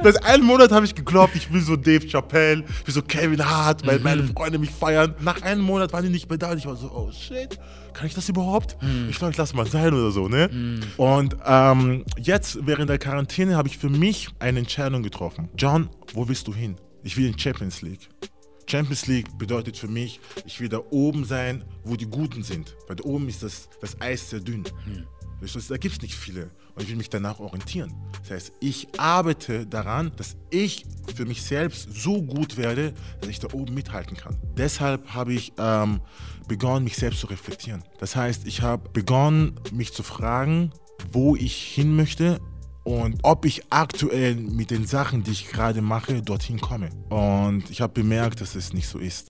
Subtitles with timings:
[0.00, 3.44] Seit einem Monat habe ich geglaubt, ich will so Dave Chappelle, ich will so Kevin
[3.44, 5.16] Hart, weil meine Freunde mich feiern.
[5.18, 7.58] Nach einem Monat waren die nicht mehr da und ich war so, oh shit,
[7.94, 8.76] kann ich das überhaupt?
[9.10, 10.48] Ich glaube, ich lasse mal sein oder so, ne?
[10.98, 15.48] Und ähm, jetzt, während der Quarantäne, habe ich für mich eine Entscheidung getroffen.
[15.56, 16.76] John, wo willst du hin?
[17.02, 18.08] Ich will in Champions League.
[18.70, 22.76] Champions League bedeutet für mich, ich will da oben sein, wo die Guten sind.
[22.86, 24.62] Weil da oben ist das, das Eis sehr dünn.
[24.62, 24.70] Du,
[25.40, 26.50] Da gibt es nicht viele.
[26.74, 27.94] Und ich will mich danach orientieren.
[28.22, 30.84] Das heißt, ich arbeite daran, dass ich
[31.14, 34.36] für mich selbst so gut werde, dass ich da oben mithalten kann.
[34.56, 36.00] Deshalb habe ich ähm,
[36.46, 37.82] begonnen, mich selbst zu reflektieren.
[37.98, 40.72] Das heißt, ich habe begonnen, mich zu fragen,
[41.12, 42.40] wo ich hin möchte
[42.84, 46.90] und ob ich aktuell mit den Sachen, die ich gerade mache, dorthin komme.
[47.10, 49.28] Und ich habe bemerkt, dass es nicht so ist.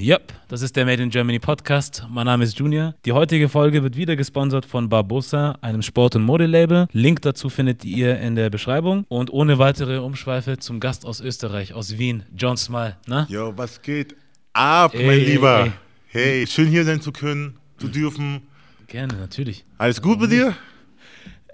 [0.00, 2.06] Yep, das ist der Made in Germany Podcast.
[2.08, 2.94] Mein Name ist Junior.
[3.04, 6.86] Die heutige Folge wird wieder gesponsert von Barbosa, einem Sport- und Modelabel.
[6.92, 9.04] Link dazu findet ihr in der Beschreibung.
[9.08, 12.96] Und ohne weitere Umschweife zum Gast aus Österreich, aus Wien, John Smile.
[13.06, 13.26] Na?
[13.28, 14.16] Jo, was geht
[14.54, 15.64] ab, Ey, mein ey, Lieber?
[15.64, 15.72] ey.
[16.06, 18.40] Hey, schön hier sein zu können, zu dürfen.
[18.86, 19.66] Gerne, natürlich.
[19.76, 20.56] Alles gut bei dir?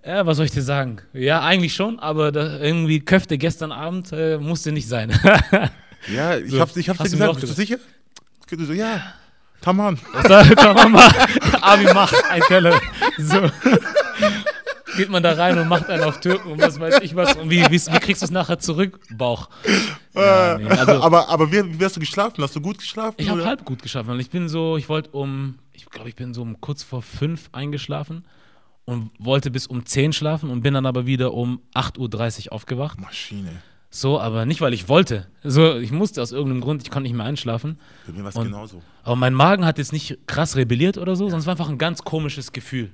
[0.06, 0.98] Ja, was soll ich dir sagen?
[1.12, 5.10] Ja, eigentlich schon, aber irgendwie Köfte gestern Abend äh, musste nicht sein.
[6.14, 7.40] Ja, ich So, hab's, ich hab's dir gesagt.
[7.40, 7.78] Bist du sicher?
[8.48, 9.14] So, ja,
[10.76, 11.12] man mal,
[11.60, 12.80] Abi macht ein Teller.
[13.18, 13.50] So.
[14.96, 17.36] Geht man da rein und macht einen auf Türken und was weiß ich was.
[17.36, 19.00] Und wie, wie, wie kriegst du es nachher zurück?
[19.10, 19.48] Bauch.
[20.14, 22.42] Ja, nee, also, aber aber wie, wie hast du geschlafen?
[22.42, 23.16] Hast du gut geschlafen?
[23.18, 24.08] ich habe halb gut geschlafen.
[24.08, 27.02] weil Ich bin so, ich wollte um, ich glaube, ich bin so um kurz vor
[27.02, 28.24] fünf eingeschlafen
[28.84, 33.00] und wollte bis um zehn schlafen und bin dann aber wieder um 8.30 Uhr aufgewacht.
[33.00, 33.62] Maschine.
[33.90, 35.26] So, aber nicht, weil ich wollte.
[35.42, 37.78] So, ich musste aus irgendeinem Grund, ich konnte nicht mehr einschlafen.
[38.06, 38.82] Bei mir war es genauso.
[39.04, 41.78] Aber mein Magen hat jetzt nicht krass rebelliert oder so, sondern es war einfach ein
[41.78, 42.90] ganz komisches Gefühl.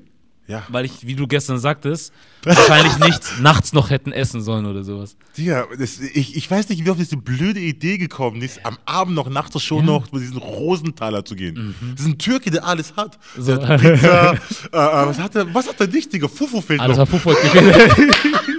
[0.48, 0.64] Ja.
[0.68, 2.12] Weil ich, wie du gestern sagtest,
[2.42, 5.16] wahrscheinlich nicht nachts noch hätten essen sollen oder sowas.
[5.36, 9.14] Ja, das, ich, ich weiß nicht, wie auf diese blöde Idee gekommen ist, am Abend
[9.14, 9.82] noch nach der Show Ja.
[9.82, 9.86] Mhm.
[9.86, 11.74] noch zu diesen Rosenthaler zu gehen.
[11.92, 13.18] Das ist ein Türke, der alles hat.
[13.38, 13.56] So.
[13.56, 14.38] Der hat Pizza, äh, äh,
[15.06, 16.26] was hat er, was hat er nicht, Digga?
[16.28, 17.10] Fufu fehlt Alles noch.
[17.12, 18.16] war Fufu gefehlt.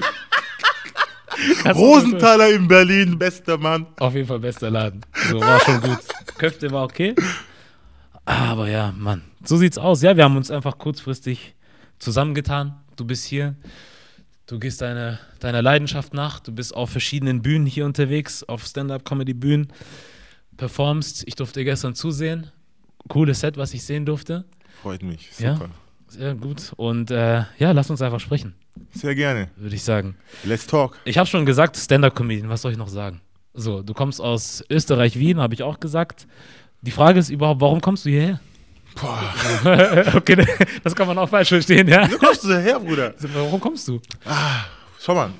[1.66, 3.86] Rosenthaler in Berlin, bester Mann.
[4.00, 5.02] Auf jeden Fall bester Laden.
[5.30, 6.00] So, war schon gut.
[6.38, 7.16] Köfte war okay.
[8.26, 10.02] Aber ja, Mann, so sieht's aus.
[10.02, 11.56] Ja, wir haben uns einfach kurzfristig
[12.00, 12.76] zusammengetan.
[12.96, 13.56] Du bist hier.
[14.46, 16.40] Du gehst deine, deiner Leidenschaft nach.
[16.40, 19.68] Du bist auf verschiedenen Bühnen hier unterwegs, auf Stand-Up-Comedy-Bühnen.
[20.58, 21.24] Performst.
[21.28, 22.52] Ich durfte gestern zusehen.
[23.08, 24.46] Cooles Set, was ich sehen durfte.
[24.82, 25.56] Freut mich, Ja.
[25.56, 25.70] super.
[26.08, 26.74] Sehr gut.
[26.78, 28.54] Und äh, ja, lass uns einfach sprechen,
[28.94, 29.50] Sehr gerne.
[29.56, 30.16] würde ich sagen.
[30.44, 31.00] Let's talk.
[31.06, 33.22] Ich habe schon gesagt, Stand-Up-Comedian, was soll ich noch sagen?
[33.54, 36.28] So, du kommst aus Österreich, Wien, habe ich auch gesagt.
[36.82, 38.40] Die Frage ist überhaupt, warum kommst du hierher?
[39.00, 39.34] Boah,
[40.16, 40.46] okay,
[40.84, 42.10] das kann man auch falsch verstehen, ja?
[42.12, 43.14] wo kommst du daher, Bruder?
[43.34, 44.00] Warum kommst du?
[45.00, 45.32] Schau mal.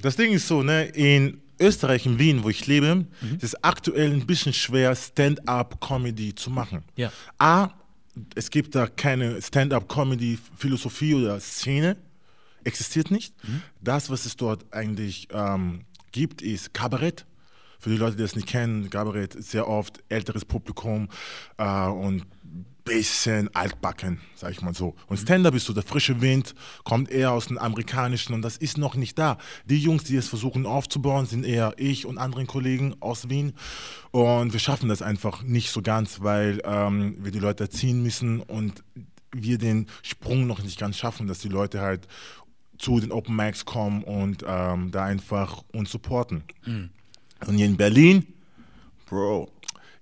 [0.00, 3.06] Das Ding ist so, ne, in Österreich, in Wien, wo ich lebe,
[3.36, 6.84] ist es aktuell ein bisschen schwer, Stand-up-Comedy zu machen.
[6.96, 7.10] Ja.
[7.38, 7.70] A,
[8.34, 11.96] es gibt da keine Stand-up-Comedy-Philosophie oder Szene.
[12.64, 13.34] Existiert nicht.
[13.80, 17.26] Das, was es dort eigentlich ähm, gibt, ist Kabarett.
[17.78, 21.08] Für die Leute, die das nicht kennen, Kabarett ist sehr oft älteres Publikum
[21.58, 22.24] äh, und
[22.86, 24.94] bisschen altbacken, sag ich mal so.
[25.08, 26.54] Und Stand-up ist so der frische Wind,
[26.84, 29.36] kommt eher aus dem Amerikanischen und das ist noch nicht da.
[29.66, 33.52] Die Jungs, die es versuchen aufzubauen, sind eher ich und andere Kollegen aus Wien.
[34.12, 38.40] Und wir schaffen das einfach nicht so ganz, weil ähm, wir die Leute erziehen müssen
[38.40, 38.82] und
[39.32, 42.06] wir den Sprung noch nicht ganz schaffen, dass die Leute halt
[42.78, 46.44] zu den Open Mics kommen und ähm, da einfach uns supporten.
[47.46, 48.26] Und hier in Berlin,
[49.06, 49.50] Bro,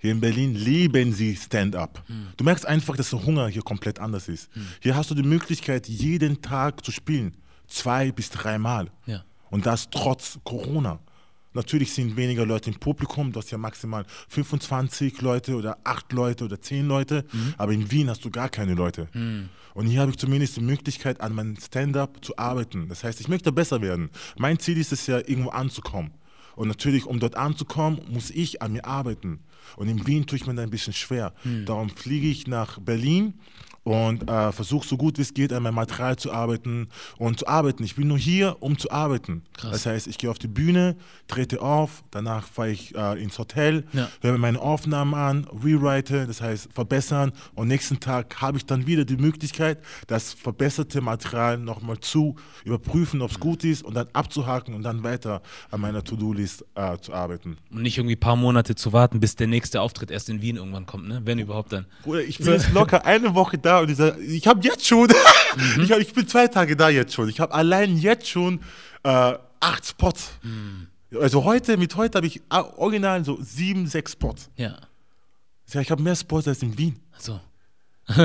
[0.04, 2.04] hier in Berlin lieben sie Stand-up.
[2.36, 4.50] Du merkst einfach, dass der Hunger hier komplett anders ist.
[4.80, 7.34] Hier hast du die Möglichkeit, jeden Tag zu spielen.
[7.68, 8.90] Zwei bis dreimal.
[9.06, 9.24] Ja.
[9.48, 10.98] Und das trotz Corona.
[11.54, 16.44] Natürlich sind weniger Leute im Publikum, du hast ja maximal 25 Leute oder 8 Leute
[16.44, 17.24] oder 10 Leute,
[17.56, 19.08] aber in Wien hast du gar keine Leute.
[19.72, 22.90] Und hier habe ich zumindest die Möglichkeit, an meinem Stand-up zu arbeiten.
[22.90, 24.10] Das heißt, ich möchte besser werden.
[24.36, 26.10] Mein Ziel ist es ja, irgendwo anzukommen.
[26.56, 29.40] Und natürlich, um dort anzukommen, muss ich an mir arbeiten.
[29.76, 31.34] Und in Wien tue ich mir da ein bisschen schwer.
[31.66, 33.34] Darum fliege ich nach Berlin
[33.84, 36.88] und äh, versuche so gut wie es geht an meinem Material zu arbeiten
[37.18, 37.84] und zu arbeiten.
[37.84, 39.42] Ich bin nur hier, um zu arbeiten.
[39.56, 39.70] Krass.
[39.72, 40.96] Das heißt, ich gehe auf die Bühne,
[41.28, 44.08] trete auf, danach fahre ich äh, ins Hotel, Ja.
[44.22, 48.86] höre mir meine Aufnahmen an, rewrite, das heißt verbessern und nächsten Tag habe ich dann
[48.86, 54.08] wieder die Möglichkeit, das verbesserte Material nochmal zu überprüfen, ob es gut ist und dann
[54.14, 57.58] abzuhaken und dann weiter an meiner To-Do-List äh, zu arbeiten.
[57.70, 60.56] Und nicht irgendwie ein paar Monate zu warten, bis der nächste Auftritt erst in Wien
[60.56, 61.20] irgendwann kommt, ne?
[61.24, 61.84] Wenn überhaupt dann.
[62.02, 65.08] Bruder, ich bin jetzt locker eine Woche da und dieser, ich habe jetzt schon,
[65.80, 67.28] ich, hab, ich bin zwei Tage da jetzt schon.
[67.28, 68.60] Ich habe allein jetzt schon
[69.02, 70.32] äh, acht Spots.
[71.20, 74.50] Also heute, mit heute habe ich äh, original so sieben, sechs Spots.
[74.56, 74.76] Ja.
[75.72, 77.00] Ja, ich habe mehr Spots als in Wien.
[77.18, 77.40] So.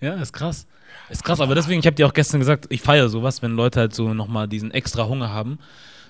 [0.00, 0.66] ja, ist krass.
[1.08, 3.80] Ist krass, aber deswegen, ich habe dir auch gestern gesagt, ich feiere sowas, wenn Leute
[3.80, 5.58] halt so nochmal diesen extra Hunger haben.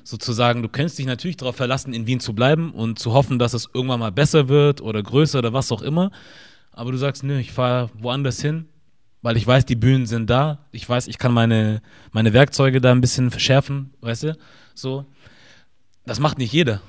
[0.04, 3.54] Sozusagen, du kannst dich natürlich darauf verlassen, in Wien zu bleiben und zu hoffen, dass
[3.54, 6.10] es irgendwann mal besser wird oder größer oder was auch immer.
[6.76, 8.66] Aber du sagst, nö, ich fahre woanders hin,
[9.22, 10.66] weil ich weiß, die Bühnen sind da.
[10.70, 11.80] Ich weiß, ich kann meine,
[12.12, 14.38] meine Werkzeuge da ein bisschen verschärfen, weißt du?
[14.74, 15.06] So.
[16.04, 16.82] Das macht nicht jeder.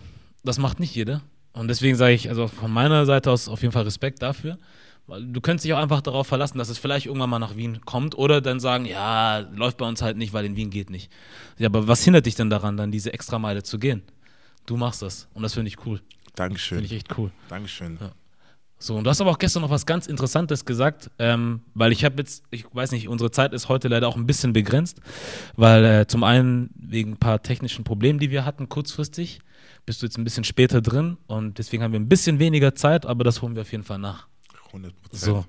[0.44, 1.22] Das macht nicht jeder.
[1.54, 4.60] Und deswegen sage ich, also von meiner Seite aus auf jeden Fall Respekt dafür.
[5.08, 7.80] Weil du könntest dich auch einfach darauf verlassen, dass es vielleicht irgendwann mal nach Wien
[7.86, 11.10] kommt oder dann sagen, ja, läuft bei uns halt nicht, weil in Wien geht nicht.
[11.58, 14.04] Ja, aber was hindert dich denn daran, dann diese Extrameile zu gehen?
[14.66, 16.02] Du machst das und das finde ich cool.
[16.36, 16.80] Dankeschön.
[16.80, 17.32] Finde ich echt cool.
[17.48, 17.98] Dankeschön.
[18.80, 22.06] So, und du hast aber auch gestern noch was ganz Interessantes gesagt, ähm, weil ich
[22.06, 25.02] habe jetzt, ich weiß nicht, unsere Zeit ist heute leider auch ein bisschen begrenzt,
[25.56, 29.40] weil äh, zum einen wegen ein paar technischen Problemen, die wir hatten kurzfristig,
[29.88, 33.08] bist du jetzt ein bisschen später drin und deswegen haben wir ein bisschen weniger Zeit,
[33.08, 34.28] aber das holen wir auf jeden Fall nach.
[34.68, 35.46] 100 So,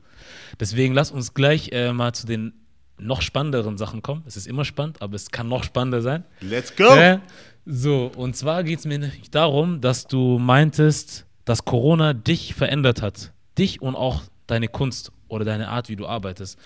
[0.58, 2.54] deswegen lass uns gleich äh, mal zu den
[2.98, 4.22] noch spannenderen Sachen kommen.
[4.26, 6.24] Es ist immer spannend, aber es kann noch spannender sein.
[6.40, 6.94] Let's go!
[6.94, 7.19] Äh,
[7.66, 13.32] so, und zwar geht es mir darum, dass du meintest, dass Corona dich verändert hat.
[13.56, 16.58] Dich und auch deine Kunst oder deine Art, wie du arbeitest.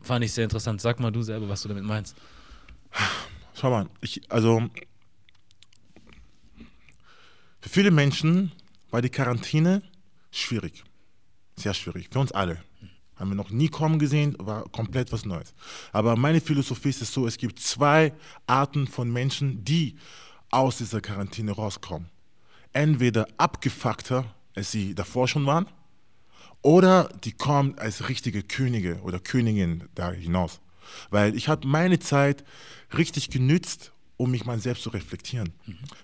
[0.00, 0.80] Fand ich sehr interessant.
[0.80, 2.16] Sag mal du selber, was du damit meinst.
[3.54, 4.62] Schau mal, ich, also
[7.60, 8.52] für viele Menschen
[8.90, 9.82] war die Quarantäne
[10.30, 10.84] schwierig.
[11.56, 12.08] Sehr schwierig.
[12.10, 12.62] Für uns alle.
[13.16, 15.52] Haben wir noch nie kommen gesehen, war komplett was Neues.
[15.92, 18.14] Aber meine Philosophie ist es so, es gibt zwei
[18.46, 19.98] Arten von Menschen, die
[20.50, 22.08] aus dieser Quarantäne rauskommen.
[22.72, 24.24] Entweder abgefuckter,
[24.54, 25.66] als sie davor schon waren,
[26.62, 30.60] oder die kommen als richtige Könige oder Königin da hinaus.
[31.10, 32.44] Weil ich habe meine Zeit
[32.96, 35.52] richtig genützt, um mich mal selbst zu reflektieren.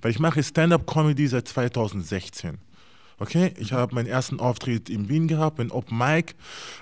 [0.00, 2.58] Weil ich mache Stand-up-Comedy seit 2016.
[3.18, 6.34] Okay, ich habe meinen ersten Auftritt in Wien gehabt, ein Open Mic.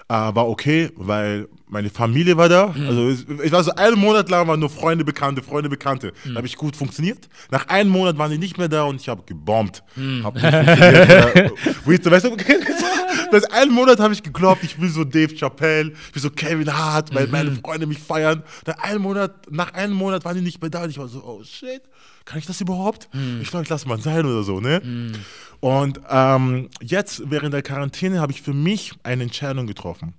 [0.08, 2.74] Äh, war okay, weil meine Familie war da.
[2.88, 6.12] Also es, ich war so einen Monat lang waren nur Freunde, Bekannte, Freunde, Bekannte.
[6.24, 7.28] Da habe ich gut funktioniert.
[7.50, 9.82] Nach einem Monat waren die nicht mehr da und ich habe gebombt.
[10.22, 11.50] Hab nicht funktioniert.
[12.04, 12.30] Äh, weißt du,
[13.30, 16.72] das einen Monat habe ich geglaubt, ich will so Dave Chappelle, ich will so Kevin
[16.72, 18.42] Hart, weil meine Freunde mich feiern.
[18.66, 21.22] Nach einem Monat, nach einem Monat waren die nicht mehr da und ich war so,
[21.24, 21.82] oh shit,
[22.24, 23.08] kann ich das überhaupt?
[23.42, 25.12] Ich glaube, ich lasse mal sein oder so, ne?
[25.60, 30.14] Und ähm, jetzt, während der Quarantäne, habe ich für mich eine Entscheidung getroffen.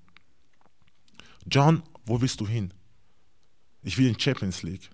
[1.47, 2.73] John, wo willst du hin?
[3.83, 4.89] Ich will in Champions League.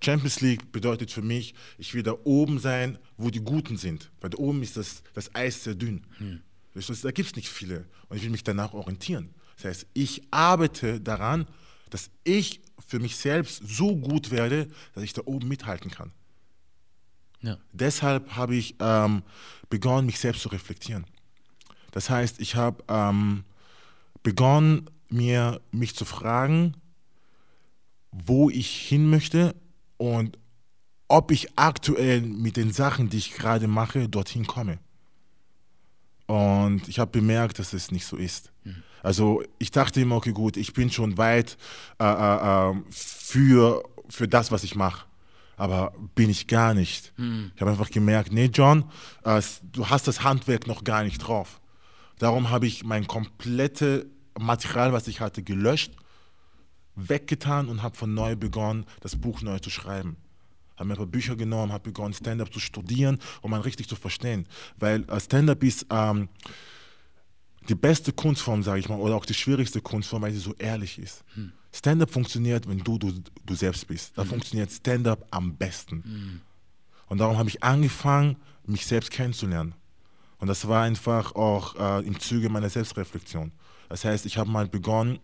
[0.00, 4.12] Champions League bedeutet für mich, ich will da oben sein, wo die Guten sind.
[4.20, 6.04] Weil da oben ist das, das Eis sehr dünn.
[6.20, 6.40] Weißt
[6.74, 7.86] du, Da gibt es nicht viele.
[8.08, 9.34] Und ich will mich danach orientieren.
[9.56, 11.46] Das heißt, ich arbeite daran,
[11.90, 16.12] dass ich für mich selbst so gut werde, dass ich da oben mithalten kann.
[17.40, 17.58] Ja.
[17.72, 19.22] Deshalb habe ich ähm,
[19.68, 21.06] begonnen, mich selbst zu reflektieren.
[21.92, 23.44] Das heißt, ich habe ähm,
[24.22, 26.74] begonnen, mir mich zu fragen,
[28.10, 29.54] wo ich hin möchte
[29.96, 30.38] und
[31.08, 34.78] ob ich aktuell mit den Sachen, die ich gerade mache, dorthin komme.
[36.28, 38.52] Und ich habe bemerkt, dass es nicht so ist.
[39.02, 41.56] Also ich dachte immer, okay, gut, ich bin schon weit
[41.98, 45.06] äh, äh, äh, für, für das, was ich mache.
[45.56, 47.14] Aber bin ich gar nicht.
[47.54, 48.84] Ich habe einfach gemerkt, nee, John,
[49.24, 49.40] äh,
[49.72, 51.60] du hast das Handwerk noch gar nicht drauf.
[52.18, 54.04] Darum habe ich mein komplettes
[54.38, 55.92] Material, was ich hatte, gelöscht,
[56.94, 60.16] weggetan und habe von neu begonnen, das Buch neu zu schreiben.
[60.78, 63.96] Habe mir ein paar Bücher genommen, habe begonnen, Stand-up zu studieren, um man richtig zu
[63.96, 64.46] verstehen.
[64.78, 66.28] Weil äh, Stand-up ist ähm,
[67.68, 70.98] die beste Kunstform, sage ich mal, oder auch die schwierigste Kunstform, weil sie so ehrlich
[70.98, 71.24] ist.
[71.72, 73.12] Stand-up funktioniert, wenn du, du
[73.44, 74.16] du selbst bist.
[74.16, 76.40] Da funktioniert Stand-up am besten.
[77.08, 79.74] Und darum habe ich angefangen, mich selbst kennenzulernen.
[80.38, 83.52] Und das war einfach auch äh, im Zuge meiner Selbstreflexion.
[83.88, 85.18] Das heißt, ich habe mal begonnen,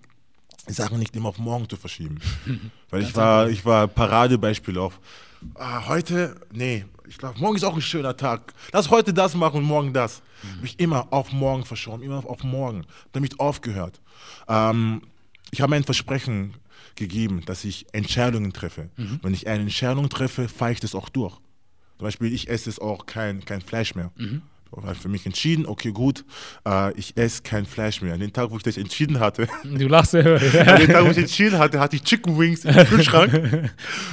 [0.67, 2.19] Sachen nicht immer auf morgen zu verschieben.
[2.91, 4.99] Weil ich war, ich war Paradebeispiel auf,
[5.55, 8.55] ah, heute, nee, ich glaube, morgen ist auch ein schöner Tag.
[8.73, 10.23] Lass heute das machen und morgen das.
[10.57, 12.85] Habe ich immer auf morgen verschoben, immer auf morgen.
[13.13, 14.01] Damit aufgehört.
[14.49, 15.03] Ähm,
[15.51, 16.55] ich habe ein Versprechen
[16.97, 18.91] gegeben, dass ich Entscheidungen treffe.
[19.23, 21.37] Wenn ich eine Entscheidung treffe, fahre ich das auch durch.
[21.99, 24.11] Zum Beispiel, ich esse jetzt auch kein, kein Fleisch mehr.
[24.17, 24.41] War
[25.01, 26.25] für mich entschieden, okay, gut,
[26.67, 28.15] äh, ich esse kein Fleisch mehr.
[28.15, 30.21] An den Tag, wo ich das entschieden hatte, Du lachst ja.
[30.35, 33.33] an den Tag, wo ich entschieden hatte, hatte ich Chicken Wings im Kühlschrank.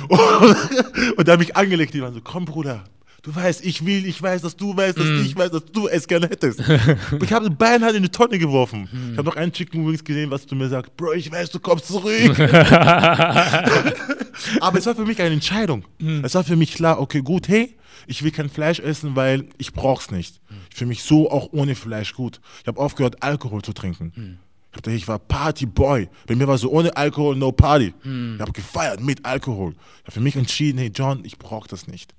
[0.10, 2.84] und, und da habe ich angelegt, die waren so, komm Bruder,
[3.24, 6.08] du weißt, ich will, ich weiß, dass du weißt, dass ich weiß, dass du es
[6.08, 6.60] gerne hättest.
[7.22, 8.90] ich habe beinahe in die Tonne geworfen.
[9.12, 11.60] Ich habe noch einen Chicken Wings gesehen, was du mir sagst, Bro, ich weiß, du
[11.60, 12.40] kommst zurück.
[14.60, 15.86] Aber es war für mich eine Entscheidung.
[16.24, 17.76] Es war für mich klar, okay, gut, hey,
[18.08, 20.42] ich will kein Fleisch essen, weil ich brauch's nicht.
[20.72, 22.40] Ich fühle mich so auch ohne Fleisch gut.
[22.62, 24.40] Ich habe aufgehört, Alkohol zu trinken.
[24.72, 26.10] Ich, hab, ich war Partyboy.
[26.28, 27.94] Bei mir war so ohne Alkohol no Party.
[28.36, 29.74] Ich habe gefeiert mit Alkohol.
[29.74, 32.16] Ich habe für mich entschieden, hey John, ich brauche das nicht.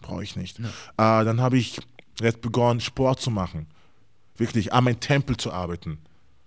[0.00, 0.58] Brauche ich nicht.
[0.58, 0.64] Äh,
[0.96, 1.80] dann habe ich
[2.20, 3.66] jetzt begonnen, Sport zu machen.
[4.36, 5.98] Wirklich an meinem Tempel zu arbeiten.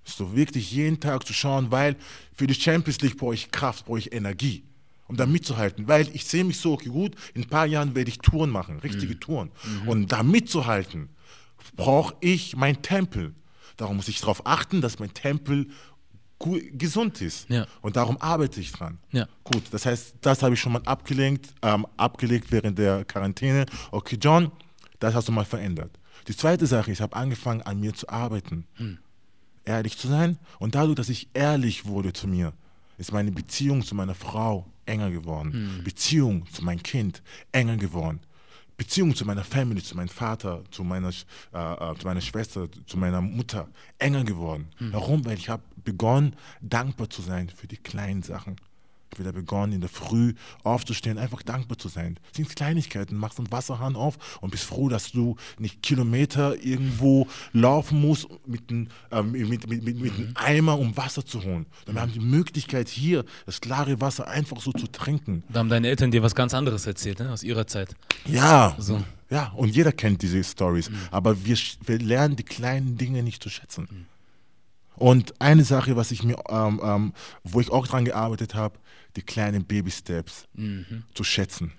[0.03, 1.95] So wirklich jeden Tag zu schauen, weil
[2.33, 4.63] für die Champions League brauche ich Kraft, brauche ich Energie,
[5.07, 5.87] um da mitzuhalten.
[5.87, 8.79] Weil ich sehe mich so, okay, gut, in ein paar Jahren werde ich Touren machen,
[8.79, 9.51] richtige Touren.
[9.85, 11.09] Und da mitzuhalten,
[11.75, 13.33] brauche ich mein Tempel.
[13.77, 15.67] Darum muss ich darauf achten, dass mein Tempel
[16.73, 17.49] gesund ist.
[17.49, 17.65] Ja.
[17.81, 18.99] Und darum arbeite ich dran.
[19.11, 19.27] Ja.
[19.43, 23.65] Gut, das heißt, das habe ich schon mal abgelenkt, ähm, abgelegt während der Quarantäne.
[23.91, 24.51] Okay, John,
[24.99, 25.91] das hast du mal verändert.
[26.27, 28.65] Die zweite Sache, ich habe angefangen, an mir zu arbeiten.
[29.65, 30.37] Ehrlich zu sein.
[30.59, 32.53] Und dadurch, dass ich ehrlich wurde zu mir,
[32.97, 35.81] ist meine Beziehung zu meiner Frau enger geworden.
[35.83, 37.21] Beziehung zu meinem Kind
[37.51, 38.19] enger geworden.
[38.77, 42.97] Beziehung zu meiner Family, zu meinem Vater, zu meiner, äh, äh, zu meiner Schwester, zu
[42.97, 43.67] meiner Mutter
[43.99, 44.67] enger geworden.
[44.79, 45.23] Warum?
[45.25, 48.55] Weil ich habe begonnen, dankbar zu sein für die kleinen Sachen.
[49.13, 52.17] Ich habe wieder begonnen, in der Früh aufzustehen, einfach dankbar zu sein.
[52.29, 53.15] Das sind Kleinigkeiten.
[53.15, 58.71] Machst einen Wasserhahn auf und bist froh, dass du nicht Kilometer irgendwo laufen musst mit
[58.71, 61.67] einem ähm, mit, mit, mit, mit einem Eimer, um Wasser zu holen.
[61.85, 65.43] Dann haben die Möglichkeit, hier das klare Wasser einfach so zu trinken.
[65.49, 67.31] Da haben deine Eltern dir was ganz anderes erzählt, ne?
[67.31, 67.95] aus ihrer Zeit.
[68.25, 69.03] Ja, So.
[69.29, 70.89] ja, und jeder kennt diese Stories.
[71.11, 74.07] Aber wir, wir lernen die kleinen Dinge nicht zu schätzen.
[74.95, 78.79] Und eine Sache, was ich mir, ähm, ähm, wo ich auch dran gearbeitet habe,
[79.15, 80.47] die kleinen Baby-Steps
[81.13, 81.71] zu schätzen.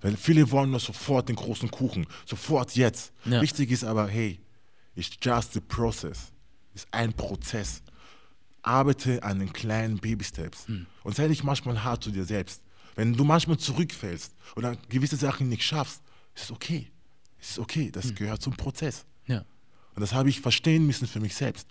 [0.00, 3.12] Weil viele wollen nur sofort den großen Kuchen, sofort jetzt.
[3.24, 3.40] Ja.
[3.40, 4.40] Wichtig ist aber, hey,
[4.96, 6.32] it's just the process.
[6.74, 7.82] Ist ein Prozess.
[8.62, 10.66] Arbeite an den kleinen Baby-Steps.
[11.04, 12.62] Und sei nicht manchmal hart zu dir selbst.
[12.94, 16.02] Wenn du manchmal zurückfällst oder gewisse Sachen nicht schaffst,
[16.34, 16.90] ist es okay.
[17.40, 19.04] Ist okay, das gehört zum Prozess.
[19.26, 19.44] Ja.
[19.94, 21.68] Und das habe ich verstehen müssen für mich selbst.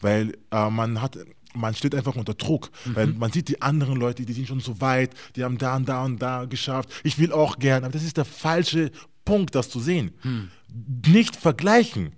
[0.00, 1.18] Weil äh, man hat,
[1.54, 2.70] man steht einfach unter Druck.
[2.84, 5.88] Weil man sieht die anderen Leute, die sind schon so weit, die haben da und
[5.88, 6.90] da und da geschafft.
[7.04, 7.84] Ich will auch gern.
[7.84, 8.90] Aber das ist der falsche
[9.24, 10.12] Punkt, das zu sehen.
[11.06, 12.12] Nicht vergleichen.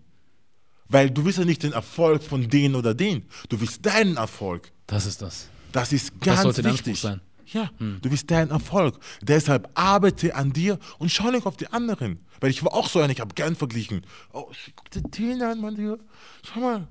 [0.89, 3.27] Weil du willst ja nicht den Erfolg von denen oder denen.
[3.49, 4.73] Du willst deinen Erfolg.
[4.87, 5.49] Das ist das.
[5.73, 6.99] Das ist ganz sollte der wichtig.
[6.99, 7.21] Sein.
[7.47, 8.99] Ja, du willst deinen Erfolg.
[9.23, 12.21] Deshalb arbeite an dir und schau nicht auf die anderen.
[12.41, 14.03] Weil ich war auch so einer, ich habe gern verglichen.
[14.33, 15.97] Oh, guck dir den an, Mann, Digga.
[16.43, 16.89] Schau mal.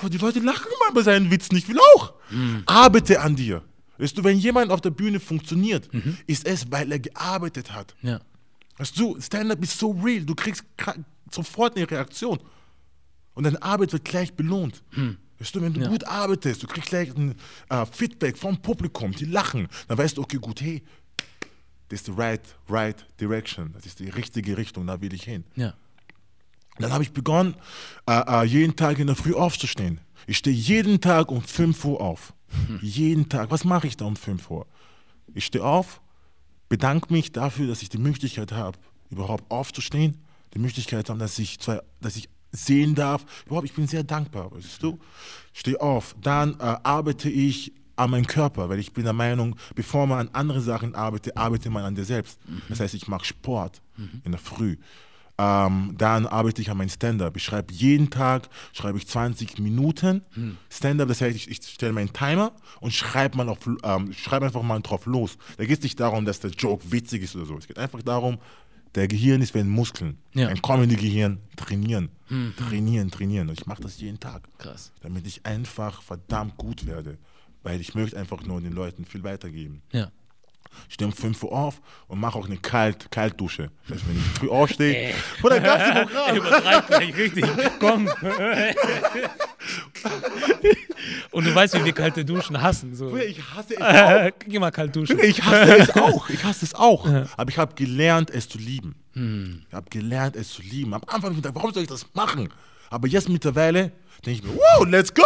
[0.00, 1.56] Boah, die Leute lachen immer bei seinen Witzen.
[1.56, 2.14] Ich will auch.
[2.66, 3.62] Arbeite an dir.
[3.98, 5.88] Weißt du, wenn jemand auf der Bühne funktioniert,
[6.26, 7.94] ist es, weil er gearbeitet hat.
[8.02, 8.20] Ja.
[8.78, 10.24] Weißt du, Stand-up ist so real.
[10.24, 10.64] Du kriegst
[11.30, 12.38] sofort eine Reaktion.
[13.34, 14.82] Und deine Arbeit wird gleich belohnt.
[15.38, 15.88] Weißt du, wenn du Ja.
[15.88, 17.34] gut arbeitest, du kriegst gleich ein
[17.68, 20.82] äh, Feedback vom Publikum, die lachen, dann weißt du, okay, gut, hey,
[21.88, 23.70] das ist die right, right direction.
[23.74, 25.44] Das ist die richtige Richtung, da will ich hin.
[25.54, 25.74] Ja.
[26.78, 27.54] Dann habe ich begonnen,
[28.06, 30.00] äh, äh, jeden Tag in der Früh aufzustehen.
[30.26, 32.32] Ich stehe jeden Tag um 5 Uhr auf.
[32.80, 33.50] Jeden Tag.
[33.50, 34.66] Was mache ich da um 5 Uhr?
[35.34, 36.00] Ich stehe auf,
[36.68, 38.78] bedanke mich dafür, dass ich die Möglichkeit habe,
[39.10, 40.22] überhaupt aufzustehen.
[40.54, 43.24] Die Möglichkeit habe, dass ich, zwar, dass ich sehen darf.
[43.46, 44.98] Überhaupt, ich bin sehr dankbar, weißt du?
[45.52, 46.16] Stehe auf.
[46.20, 50.30] Dann äh, arbeite ich an meinem Körper, weil ich bin der Meinung, bevor man an
[50.32, 52.38] andere Sachen arbeitet, arbeitet man an dir selbst.
[52.68, 53.80] Das heißt, ich mache Sport
[54.24, 54.76] in der Früh.
[55.38, 57.36] Ähm, dann arbeite ich an meinem Stand-up.
[57.36, 60.22] Ich schreibe jeden Tag, schreibe ich 20 Minuten
[60.70, 61.08] Stand-up.
[61.08, 64.80] Das heißt, ich, ich stelle meinen Timer und schreibe mal auf, ähm, schreibe einfach mal
[64.80, 65.36] drauf los.
[65.58, 67.58] Da geht es nicht darum, dass der Joke witzig ist oder so.
[67.58, 68.38] Es geht einfach darum,
[68.94, 70.16] der Gehirn ist wie ein Muskeln.
[70.32, 70.48] Ja.
[70.48, 72.08] Ein Comedy-Gehirn trainieren,
[72.56, 73.48] trainieren, trainieren.
[73.50, 74.90] Und ich mache das jeden Tag, Krass.
[75.02, 77.18] damit ich einfach verdammt gut werde.
[77.62, 79.82] Weil ich möchte einfach nur den Leuten viel weitergeben.
[79.92, 80.10] Ja.
[80.88, 83.70] Ich stehe um 5 Uhr auf und mache auch eine Kalt Kaltdusche.
[83.88, 86.36] Das heißt, wenn ich früh aufstehe, vor der ganzen Programm.
[86.36, 87.44] Übertreib gleich richtig.
[87.80, 88.08] Komm.
[91.30, 92.94] Und du weißt, wie wir kalte Duschen hassen.
[92.94, 93.16] So.
[93.16, 94.30] Ich hasse es auch.
[94.46, 95.18] Geh mal kalt duschen.
[95.20, 96.28] Ich hasse es auch.
[96.30, 97.06] Ich hasse es auch.
[97.36, 98.94] Aber ich habe gelernt, es zu lieben.
[99.68, 100.92] Ich habe gelernt, es zu lieben.
[100.94, 102.48] Am Anfang habe ich gedacht, warum soll ich das machen?
[102.90, 103.92] Aber jetzt mittlerweile
[104.24, 105.22] denke ich mir, wow, let's go,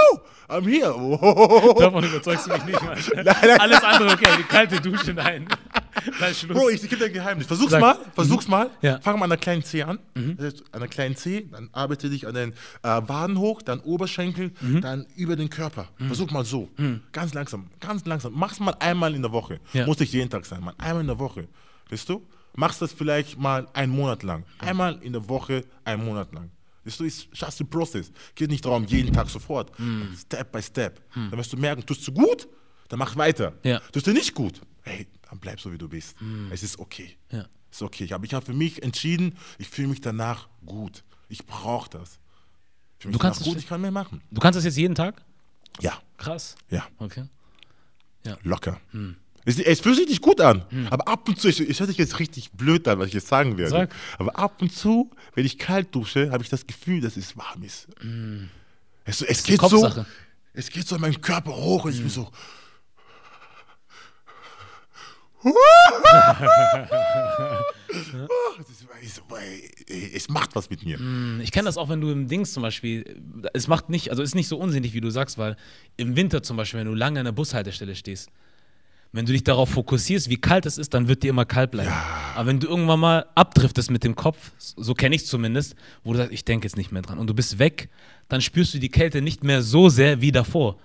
[0.48, 0.94] I'm here.
[0.94, 1.74] Oh.
[1.78, 2.98] Davon überzeugst du mich nicht, Mann.
[3.14, 3.60] Nein, nein.
[3.60, 5.46] Alles andere, okay, die kalte Dusche, nein.
[6.20, 6.56] Nein, Schluss.
[6.56, 7.46] Bro, ich gebe dir ein Geheimnis.
[7.46, 7.80] Versuch's Sag.
[7.80, 8.70] mal, versuch's mal.
[8.80, 9.00] Ja.
[9.00, 9.98] Fang mal an der kleinen C an.
[10.14, 12.52] Das heißt, an der kleinen C, dann arbeite dich an den
[12.82, 15.88] äh, Waden hoch, dann Oberschenkel, dann über den Körper.
[15.98, 16.70] Versuch mal so.
[17.12, 18.32] Ganz langsam, ganz langsam.
[18.34, 19.60] Mach's mal einmal in der Woche.
[19.74, 19.84] Ja.
[19.84, 21.48] Muss nicht jeden Tag sein, mal einmal in der Woche.
[21.90, 22.26] Weißt du?
[22.54, 24.44] Machst das vielleicht mal einen Monat lang.
[24.58, 26.50] Einmal in der Woche, einen Monat lang.
[26.84, 28.10] Weißt du, ist just the process.
[28.34, 29.70] Geht nicht darum, jeden Tag sofort.
[30.18, 31.02] Step by step.
[31.14, 32.49] Dann wirst du merken, tust du gut,
[32.88, 33.52] dann mach weiter.
[33.62, 33.80] Ja.
[33.92, 36.16] Tust du nicht gut, hey, dann bleib so, wie du bist.
[36.50, 37.16] Es ist okay.
[37.30, 37.46] Ja.
[37.70, 38.12] Ist okay.
[38.12, 41.04] Aber ich habe für mich entschieden, ich fühle mich danach gut.
[41.28, 42.18] Ich brauche das.
[42.99, 44.20] Ich fühle mich Du kannst danach gut, es- ich kann mehr machen.
[44.30, 45.22] Du kannst das jetzt jeden Tag?
[45.80, 46.56] Ja, Krass.
[46.70, 47.25] ja, Okay.
[48.42, 48.80] locker.
[48.90, 49.16] Hm.
[49.44, 51.99] Es, es fühlt sich nicht gut an, aber ab und zu, ich, ich hört sich
[51.99, 53.70] jetzt richtig blöd an, was ich jetzt sagen werde.
[53.70, 53.94] Sag.
[54.18, 57.62] Aber ab und zu, wenn ich kalt dusche, habe ich das Gefühl, dass es warm
[57.62, 57.88] ist.
[59.04, 59.82] Es, es die geht so,
[60.52, 62.30] es geht so in meinen Körper hoch und ich bin so,
[69.02, 69.23] ist-
[69.88, 70.99] ey, es macht was mit mir.
[71.42, 73.20] Ich kenne das auch, wenn du im Dings zum Beispiel,
[73.52, 75.56] es macht nicht, also ist nicht so unsinnig, wie du sagst, weil
[75.97, 78.30] im Winter zum Beispiel, wenn du lange an der Bushaltestelle stehst,
[79.12, 81.90] wenn du dich darauf fokussierst, wie kalt es ist, dann wird dir immer kalt bleiben.
[82.36, 85.74] Aber wenn du irgendwann mal abdriftest mit dem Kopf, so kenne ich es zumindest,
[86.04, 87.88] wo du sagst, ich denke jetzt nicht mehr dran und du bist weg,
[88.28, 90.76] dann spürst du die Kälte nicht mehr so sehr wie davor.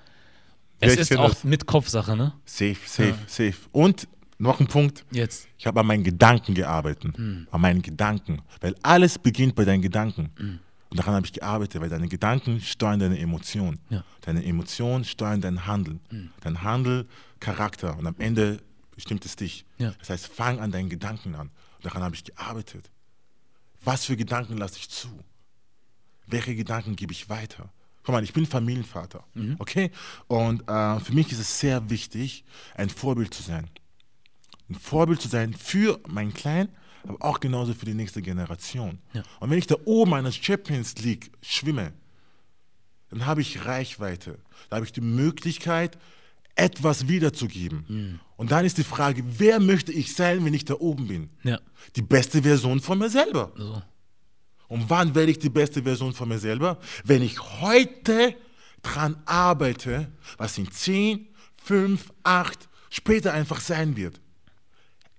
[0.82, 1.44] Ja, Es ist auch das.
[1.44, 2.34] mit Kopfsache, ne?
[2.46, 3.54] Safe, safe, safe.
[3.72, 5.06] Und noch ein Punkt.
[5.12, 5.48] Jetzt.
[5.58, 7.16] Ich habe an meinen Gedanken gearbeitet.
[7.18, 7.48] Hm.
[7.52, 8.42] An meinen Gedanken.
[8.60, 10.60] Weil alles beginnt bei deinen Gedanken.
[10.90, 13.80] Und daran habe ich gearbeitet, weil deine Gedanken steuern deine Emotionen.
[13.90, 14.04] Ja.
[14.22, 16.00] Deine Emotionen steuern dein Handeln.
[16.42, 17.08] Dein Handel,
[17.40, 17.98] Charakter.
[17.98, 18.60] Und am Ende
[18.94, 19.66] bestimmt es dich.
[19.78, 19.94] Ja.
[20.00, 21.50] Das heißt, fang an deinen Gedanken an.
[21.78, 22.90] Und daran habe ich gearbeitet.
[23.84, 25.10] Was für Gedanken lasse ich zu?
[26.28, 27.70] Welche Gedanken gebe ich weiter?
[28.04, 29.24] Guck mal, ich bin Familienvater,
[29.58, 29.92] okay?
[30.28, 33.68] Und äh, für mich ist es sehr wichtig, ein Vorbild zu sein.
[34.70, 36.70] Ein Vorbild zu sein für meinen Kleinen,
[37.08, 39.00] aber auch genauso für die nächste Generation.
[39.14, 39.24] Ja.
[39.40, 41.94] Und wenn ich da oben der Champions League schwimme,
[43.10, 44.40] dann habe ich Reichweite.
[44.70, 45.98] Da habe ich die Möglichkeit,
[46.56, 48.20] etwas wiederzugeben.
[48.38, 51.30] Und dann ist die Frage, wer möchte ich sein, wenn ich da oben bin?
[51.44, 51.60] Ja.
[51.96, 53.52] Die beste Version von mir selber.
[53.56, 53.82] So.
[54.68, 56.80] Und wann werde ich die beste Version von mir selber?
[57.04, 58.36] Wenn ich heute
[58.82, 61.28] dran arbeite, was in 10,
[61.64, 64.22] 5, 8 später einfach sein wird.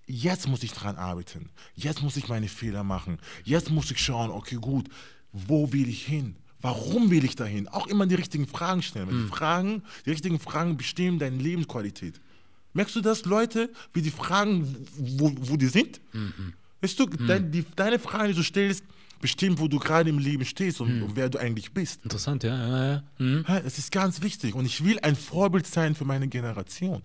[0.06, 1.50] Jetzt muss ich dran arbeiten.
[1.74, 3.18] Jetzt muss ich meine Fehler machen.
[3.44, 4.88] Jetzt muss ich schauen, okay, gut,
[5.32, 6.36] wo will ich hin?
[6.60, 7.68] Warum will ich dahin?
[7.68, 9.08] Auch immer die richtigen Fragen stellen.
[9.08, 12.20] Weil die Fragen, die richtigen Fragen bestimmen deine Lebensqualität.
[12.72, 16.00] Merkst du das, Leute, wie die Fragen, wo, wo die sind?
[16.80, 18.84] Weißt du, dein, die, deine Fragen, die du stellst,
[19.20, 22.04] bestimmt, wo du gerade im Leben stehst und, und wer du eigentlich bist.
[22.04, 23.02] Interessant, ja, ja, ja.
[23.18, 23.44] Mhm.
[23.48, 27.02] Ja, Das ist ganz wichtig und ich will ein Vorbild sein für meine Generation.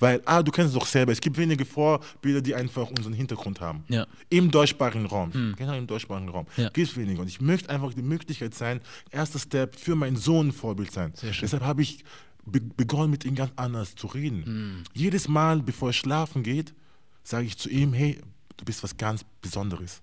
[0.00, 3.60] Weil, ah, du kennst es doch selber, es gibt wenige Vorbilder, die einfach unseren Hintergrund
[3.60, 3.84] haben.
[3.88, 4.06] Ja.
[4.30, 5.30] Im deutschsprachigen Raum.
[5.56, 6.46] Genau, im deutschsprachigen Raum.
[6.56, 6.70] Ja.
[6.70, 7.20] Gibt es wenige.
[7.20, 11.12] Und ich möchte einfach die Möglichkeit sein, erster Step für meinen Sohn ein Vorbild sein.
[11.14, 11.42] Sehr schön.
[11.42, 12.02] Deshalb habe ich
[12.46, 14.84] be begonnen, mit ihm ganz anders zu reden.
[14.94, 16.74] Jedes Mal, bevor er schlafen geht,
[17.22, 18.18] sage ich zu ihm, hey,
[18.56, 20.00] du bist was ganz Besonderes.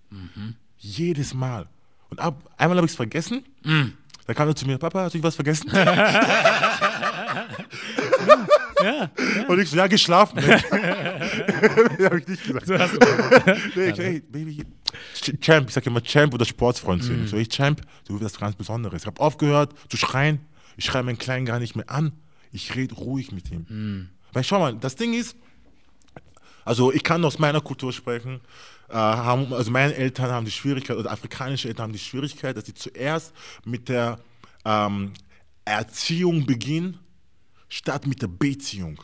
[0.78, 1.68] Jedes Mal.
[2.10, 3.44] Und ab, einmal habe ich es vergessen.
[4.28, 5.72] Da kam er zu mir, Papa, hast du was vergessen?
[9.48, 10.38] Und ich so, ja, geschlafen.
[10.44, 12.68] habe ich nicht gesagt.
[12.68, 13.00] So hast du
[13.76, 14.64] Nee, ich, hey, Baby,
[15.16, 17.24] Ch- Champ, ich sag immer Champ oder Sportsfreund zu ihm.
[17.26, 19.02] Ich So, hey, Champ, du bist was ganz Besonderes.
[19.02, 20.40] Ich habe aufgehört zu schreien.
[20.76, 22.12] Ich schreie meinen Kleinen gar nicht mehr an.
[22.52, 24.10] Ich rede ruhig mit ihm.
[24.34, 25.36] Weil schau mal, das Ding ist,
[26.68, 28.42] also ich kann aus meiner Kultur sprechen.
[28.90, 32.66] Äh, haben, also meine Eltern haben die Schwierigkeit, oder afrikanische Eltern haben die Schwierigkeit, dass
[32.66, 33.34] sie zuerst
[33.66, 34.20] mit der
[34.66, 35.14] ähm,
[35.66, 37.00] Erziehung beginnen,
[37.70, 39.02] statt mit der Beziehung.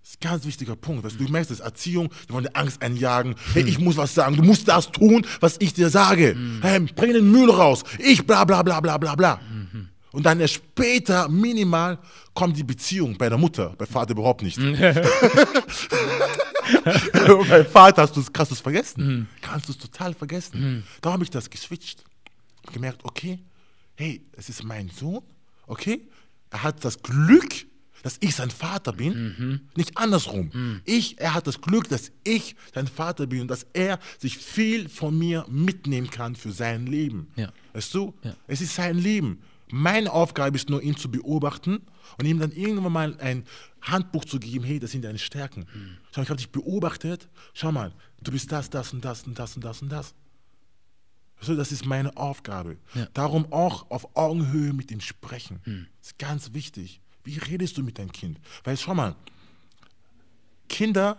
[0.00, 1.04] Das ist ein ganz wichtiger Punkt.
[1.04, 3.34] Also du merkst das, Erziehung, die wollen dir Angst einjagen.
[3.52, 6.36] Hey, ich muss was sagen, du musst das tun, was ich dir sage.
[6.60, 7.84] Hey, bring den Müll raus.
[7.98, 9.40] Ich bla bla bla bla bla bla.
[10.14, 11.98] Und dann erst später, minimal,
[12.34, 14.56] kommt die Beziehung bei der Mutter, bei Vater überhaupt nicht.
[14.58, 14.68] Und
[17.48, 19.28] beim Vater hast du es vergessen.
[19.42, 20.84] Kannst du es total vergessen.
[21.00, 22.04] Da habe ich das geswitcht.
[22.72, 23.40] Gemerkt, okay,
[23.96, 25.22] hey, es ist mein Sohn,
[25.66, 26.08] okay?
[26.50, 27.66] Er hat das Glück,
[28.04, 30.80] dass ich sein Vater bin, nicht andersrum.
[30.84, 34.88] Ich, er hat das Glück, dass ich sein Vater bin und dass er sich viel
[34.88, 37.32] von mir mitnehmen kann für sein Leben.
[37.34, 37.52] Ja.
[37.72, 38.14] Weißt du?
[38.22, 38.36] Ja.
[38.46, 39.42] Es ist sein Leben.
[39.70, 41.80] Meine Aufgabe ist nur, ihn zu beobachten
[42.18, 43.44] und ihm dann irgendwann mal ein
[43.82, 45.66] Handbuch zu geben, hey, das sind deine Stärken.
[46.12, 49.56] Schau, ich habe dich beobachtet, schau mal, du bist das, das und das und das
[49.56, 50.14] und das und das.
[51.40, 52.78] Also das ist meine Aufgabe.
[52.94, 53.06] Ja.
[53.12, 55.60] Darum auch auf Augenhöhe mit ihm sprechen.
[55.98, 57.00] Das ist ganz wichtig.
[57.24, 58.40] Wie redest du mit deinem Kind?
[58.64, 59.16] Weil schau mal,
[60.68, 61.18] Kinder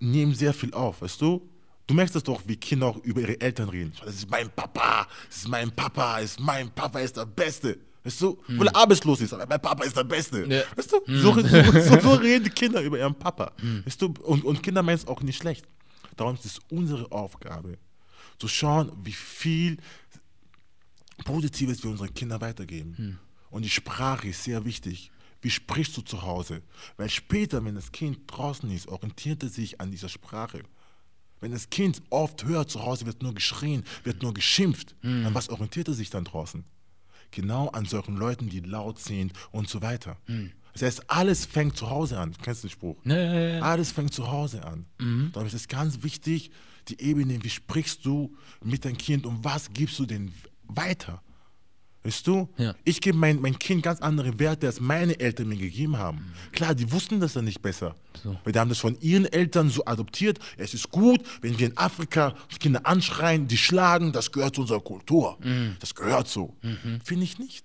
[0.00, 1.48] nehmen sehr viel auf, weißt du?
[1.86, 3.92] Du merkst das doch, wie Kinder auch über ihre Eltern reden.
[4.04, 7.78] Das ist mein Papa, das ist mein Papa, ist mein Papa, ist der Beste.
[8.02, 8.38] Weißt du?
[8.48, 10.46] Obwohl er arbeitslos ist, aber mein Papa ist der Beste.
[10.46, 10.62] Ja.
[10.76, 11.00] Weißt du?
[11.06, 13.52] So, so, so, so reden die Kinder über ihren Papa.
[13.84, 14.14] Weißt du?
[14.22, 15.66] Und, und Kinder meinen es auch nicht schlecht.
[16.16, 17.78] Darum ist es unsere Aufgabe,
[18.38, 19.78] zu schauen, wie viel
[21.24, 23.18] Positives wir unseren Kindern weitergeben.
[23.50, 25.10] Und die Sprache ist sehr wichtig.
[25.40, 26.62] Wie sprichst du zu Hause?
[26.96, 30.62] Weil später, wenn das Kind draußen ist, orientiert er sich an dieser Sprache.
[31.44, 35.50] Wenn das Kind oft hört, zu Hause wird nur geschrien, wird nur geschimpft, an was
[35.50, 36.64] orientiert er sich dann draußen?
[37.32, 40.16] Genau an solchen Leuten, die laut sind und so weiter.
[40.72, 42.32] Das heißt, alles fängt zu Hause an.
[42.32, 42.96] Du kennst den Spruch?
[43.04, 43.60] Ja, ja, ja.
[43.60, 44.86] Alles fängt zu Hause an.
[45.34, 46.50] Darum ist es ganz wichtig,
[46.88, 51.22] die Ebene, wie sprichst du mit deinem Kind und was gibst du denn weiter?
[52.04, 52.48] Weißt du?
[52.58, 52.74] Ja.
[52.84, 56.32] Ich gebe mein, mein Kind ganz andere Werte, als meine Eltern mir gegeben haben.
[56.52, 57.94] Klar, die wussten das dann nicht besser.
[58.22, 58.36] So.
[58.44, 60.38] Weil die haben das von ihren Eltern so adoptiert.
[60.58, 64.80] Es ist gut, wenn wir in Afrika Kinder anschreien, die schlagen, das gehört zu unserer
[64.80, 65.38] Kultur.
[65.80, 66.54] Das gehört so.
[67.04, 67.64] Finde ich nicht.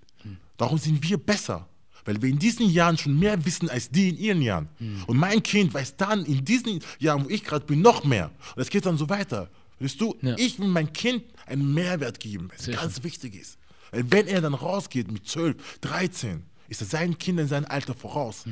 [0.58, 1.67] Darum sind wir besser.
[2.06, 4.69] Weil wir in diesen Jahren schon mehr wissen als die in ihren Jahren.
[5.06, 8.32] Und mein Kind weiß dann in diesen Jahren, wo ich gerade bin, noch mehr.
[8.56, 9.49] Und es geht dann so weiter.
[9.82, 10.36] Weißt du, Ja.
[10.38, 13.58] ich will meinem Kind einen Mehrwert geben, was ganz wichtig ist.
[13.91, 18.43] Weil wenn er dann rausgeht mit 12, 13, ist er seinen Kindern sein Alter voraus.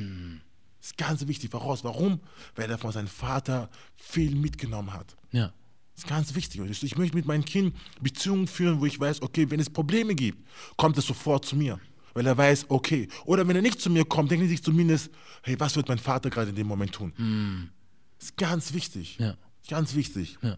[0.80, 1.84] Das ist ganz wichtig voraus.
[1.84, 2.20] Warum?
[2.56, 5.16] Weil er von seinem Vater viel mitgenommen hat.
[5.32, 5.52] Ja.
[5.94, 6.60] Das ist ganz wichtig.
[6.60, 10.14] Und Ich möchte mit meinem Kind Beziehungen führen, wo ich weiß, okay, wenn es Probleme
[10.14, 10.46] gibt,
[10.76, 11.80] kommt er sofort zu mir.
[12.14, 13.08] Weil er weiß, okay.
[13.24, 15.10] Oder wenn er nicht zu mir kommt, denkt er sich zumindest,
[15.42, 17.70] hey, was wird mein Vater gerade in dem Moment tun?
[18.18, 19.18] Das ist ganz wichtig.
[19.18, 19.36] Ja.
[19.68, 20.38] Ganz wichtig.
[20.42, 20.56] Ja.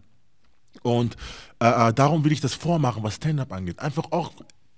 [0.83, 1.17] Und
[1.59, 3.79] äh, äh, darum will ich das vormachen, was Stand-up angeht.
[3.79, 4.31] Einfach auch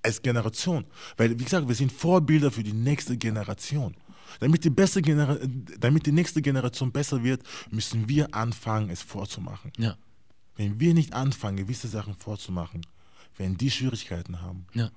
[0.03, 0.85] als Generation.
[1.17, 3.95] Weil, wie gesagt, wir sind Vorbilder für die nächste Generation.
[4.39, 5.37] Damit die, beste Genera
[5.79, 9.71] damit die nächste Generation besser wird, müssen wir anfangen, es vorzumachen.
[9.77, 9.95] Ja.
[10.55, 12.85] Wenn wir nicht anfangen, gewisse Sachen vorzumachen,
[13.37, 14.65] werden die Schwierigkeiten haben.
[14.73, 14.91] Ja.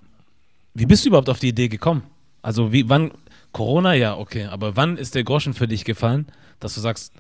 [0.75, 2.03] Wie bist du überhaupt auf die Idee gekommen?
[2.43, 3.13] Also wie, wann,
[3.53, 6.27] Corona, ja, okay, aber wann ist der Groschen für dich gefallen,
[6.61, 7.13] dass du sagst,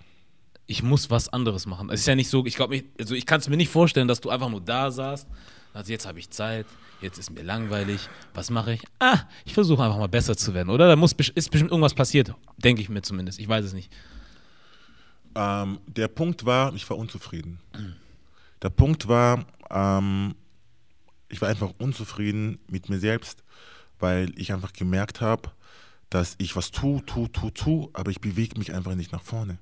[0.66, 1.90] ich muss was anderes machen?
[1.90, 4.20] Es ist ja nicht so, ich glaube, also ich kann es mir nicht vorstellen, dass
[4.20, 5.26] du einfach nur da saßt,
[5.76, 6.66] also jetzt habe ich Zeit,
[7.02, 8.82] jetzt ist mir langweilig, was mache ich?
[8.98, 10.88] Ah, ich versuche einfach mal besser zu werden, oder?
[10.88, 13.92] Da muss, ist bestimmt irgendwas passiert, denke ich mir zumindest, ich weiß es nicht.
[15.34, 17.60] Ähm, der Punkt war, ich war unzufrieden.
[18.62, 20.34] Der Punkt war, ähm,
[21.28, 23.44] ich war einfach unzufrieden mit mir selbst,
[23.98, 25.50] weil ich einfach gemerkt habe,
[26.08, 29.58] dass ich was tue, tue, tue, tue, aber ich bewege mich einfach nicht nach vorne.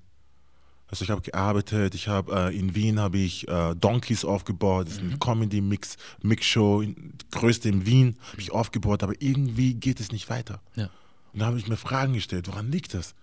[0.95, 4.95] Also ich habe gearbeitet, ich habe äh, in Wien habe ich äh, Donkeys aufgebaut, das
[4.95, 6.85] ist eine Comedy Mix Mix Show,
[7.33, 10.61] größte in Wien, habe ich aufgebaut, aber irgendwie geht es nicht weiter.
[10.77, 10.91] Ja.
[11.33, 13.17] Und da habe ich mir Fragen gestellt, woran liegt das?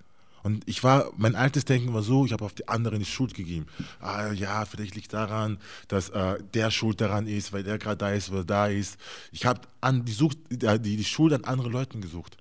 [0.43, 3.35] Und ich war, mein altes Denken war so, ich habe auf die anderen die Schuld
[3.35, 3.67] gegeben.
[4.01, 5.57] Ah, ja, vielleicht liegt daran,
[5.87, 8.97] dass äh, der schuld daran ist, weil der gerade da ist oder da ist.
[9.31, 12.35] Ich habe die, Sucht, die, die Schuld an anderen Leuten gesucht.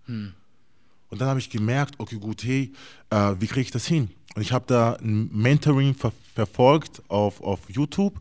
[1.10, 2.72] Und dann habe ich gemerkt, okay, gut, hey,
[3.10, 4.10] äh, wie kriege ich das hin?
[4.40, 8.18] Und ich habe da ein Mentoring ver verfolgt auf, auf YouTube,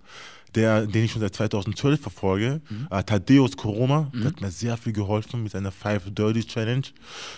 [0.54, 2.60] der, den ich schon seit 2012 verfolge.
[2.90, 6.84] Äh, Thaddeus Koroma, der hat mir sehr viel geholfen mit seiner Five Dirty Challenge.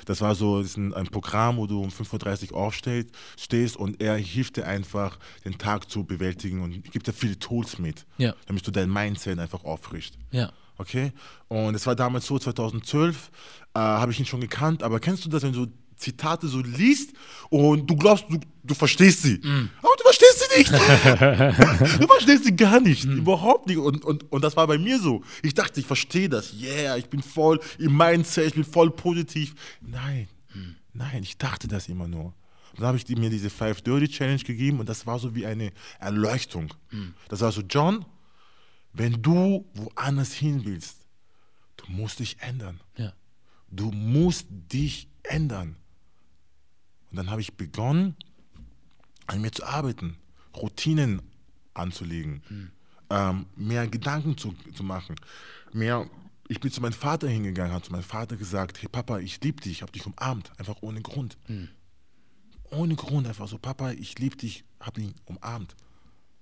[0.06, 4.02] Das war so das ein, ein Programm, wo du um 5.30 Uhr aufstehst stehst und
[4.02, 8.34] er hilft dir einfach, den Tag zu bewältigen und gibt dir viele Tools mit, Ja.
[8.48, 10.18] damit du dein Mindset einfach auffrischst.
[10.32, 10.52] Ja.
[10.80, 11.12] Okay?
[11.50, 13.30] Und es war damals so, 2012
[13.76, 15.68] äh, habe ich ihn schon gekannt, aber kennst du das, wenn du
[16.02, 17.14] Zitate so liest
[17.50, 20.72] und du glaubst, du, du verstehst sie, aber du verstehst sie nicht.
[22.02, 23.78] du verstehst sie gar nicht, überhaupt nicht.
[23.78, 25.24] Und, und, und das war bei mir so.
[25.44, 29.56] Ich dachte, ich verstehe das, yeah, ich bin voll im Mindset, ich bin voll positiv.
[29.82, 30.28] Nein,
[30.94, 32.34] nein, ich dachte das immer nur.
[32.72, 35.46] Und dann habe ich mir diese Five Dirty Challenge gegeben und das war so wie
[35.46, 36.74] eine Erleuchtung.
[37.28, 38.06] Das war so, John,
[38.94, 40.98] wenn du woanders hin willst,
[41.78, 42.80] du musst dich ändern.
[42.98, 43.14] Ja.
[43.70, 45.78] Du musst dich ändern.
[47.12, 48.16] Und dann habe ich begonnen,
[49.28, 50.18] an mir zu arbeiten,
[50.56, 51.22] Routinen
[51.74, 52.42] anzulegen,
[53.10, 55.16] ähm, mehr Gedanken zu, zu machen,
[55.74, 56.10] mehr.
[56.48, 59.62] Ich bin zu meinem Vater hingegangen, habe zu meinem Vater gesagt: Hey Papa, ich liebe
[59.62, 61.38] dich, ich habe dich umarmt, einfach ohne Grund.
[62.72, 65.76] Ohne Grund, einfach so: Papa, ich liebe dich, habe ihn umarmt.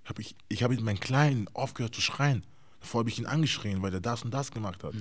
[0.06, 2.44] Hab ich ich habe meinen Kleinen aufgehört zu schreien.
[2.80, 4.94] Davor habe ich ihn angeschrien, weil er das und das gemacht hat.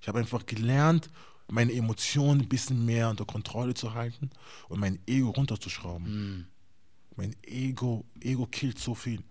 [0.00, 1.08] Ich habe einfach gelernt,
[1.50, 4.30] meine Emotionen ein bisschen mehr unter Kontrolle zu halten
[4.68, 6.46] und mein Ego runterzuschrauben.
[7.16, 9.22] Mein Ego, Ego killt so viel.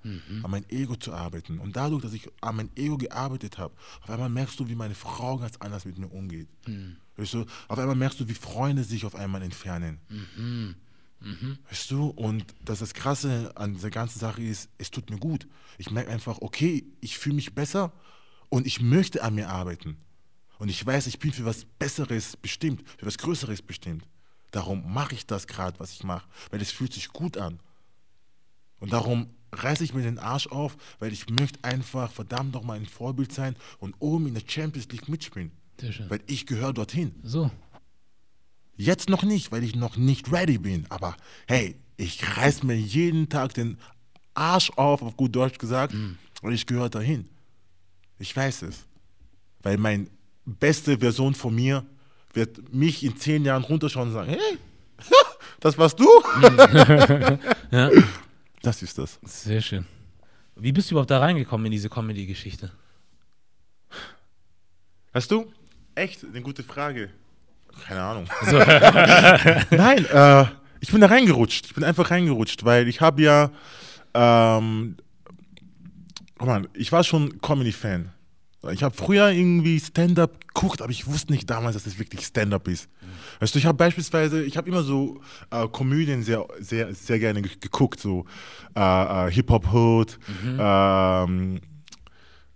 [0.43, 1.59] An mein Ego zu arbeiten.
[1.59, 4.95] Und dadurch, dass ich an mein Ego gearbeitet habe, auf einmal merkst du, wie meine
[4.95, 6.47] Frau ganz anders mit mir umgeht.
[7.17, 9.99] Weißt du, auf einmal merkst du, wie Freunde sich auf einmal entfernen.
[11.69, 15.47] Weißt du, und das, das Krasse an dieser ganzen Sache ist, es tut mir gut.
[15.77, 17.91] Ich merke einfach, okay, ich fühle mich besser
[18.49, 19.97] und ich möchte an mir arbeiten.
[20.63, 24.07] Und ich weiß, ich bin für was Besseres bestimmt, für was Größeres bestimmt.
[24.51, 27.59] Darum mache ich das gerade, was ich mache, weil es fühlt sich gut an.
[28.79, 32.85] Und darum reiße ich mir den Arsch auf, weil ich möchte einfach verdammt nochmal ein
[32.85, 35.51] Vorbild sein und oben in der Champions League mitspielen.
[36.07, 37.13] Weil ich gehöre dorthin.
[37.23, 37.51] So.
[38.77, 40.85] Jetzt noch nicht, weil ich noch nicht ready bin.
[40.87, 43.77] Aber hey, ich reiß mir jeden Tag den
[44.33, 45.93] Arsch auf, auf gut Deutsch gesagt,
[46.41, 47.27] und ich gehöre dahin.
[48.17, 48.85] Ich weiß es.
[49.61, 50.07] Weil meine
[50.45, 51.85] beste Version von mir
[52.33, 54.57] wird mich in zehn Jahren runterschauen und sagen, hey,
[55.59, 56.07] das warst du?
[57.71, 57.89] Ja.
[58.61, 59.19] Das ist das.
[59.23, 59.85] Sehr schön.
[60.55, 62.71] Wie bist du überhaupt da reingekommen in diese Comedy-Geschichte?
[65.13, 65.51] Hast du?
[65.95, 66.23] Echt?
[66.23, 67.09] Eine gute Frage.
[67.87, 68.25] Keine Ahnung.
[68.45, 68.57] So.
[69.75, 70.45] Nein, äh,
[70.79, 71.65] ich bin da reingerutscht.
[71.65, 73.51] Ich bin einfach reingerutscht, weil ich habe ja,
[74.13, 74.97] ähm,
[76.39, 78.11] oh Mann, ich war schon Comedy-Fan.
[78.71, 82.67] Ich habe früher irgendwie Stand-up geguckt, aber ich wusste nicht damals, dass es wirklich Stand-up
[82.69, 82.87] ist.
[83.41, 85.19] Weißt du, ich habe beispielsweise, ich habe immer so
[85.51, 88.25] äh, Komödien sehr, sehr, sehr gerne ge- geguckt, so
[88.75, 90.17] äh, äh, Hip-Hop-Hood,
[90.59, 91.59] ähm,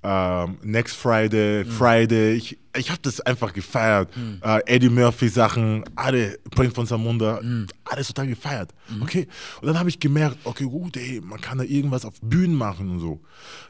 [0.04, 2.34] ähm, Next Friday, Friday.
[2.34, 4.10] Ich, ich habe das einfach gefeiert.
[4.42, 7.42] Äh, Eddie Murphy Sachen, alle, Prince von Samunda,
[7.86, 8.74] alles total gefeiert.
[9.02, 9.28] Okay.
[9.62, 12.92] Und dann habe ich gemerkt, okay, gut, ey, man kann da irgendwas auf Bühnen machen
[12.92, 13.22] und so.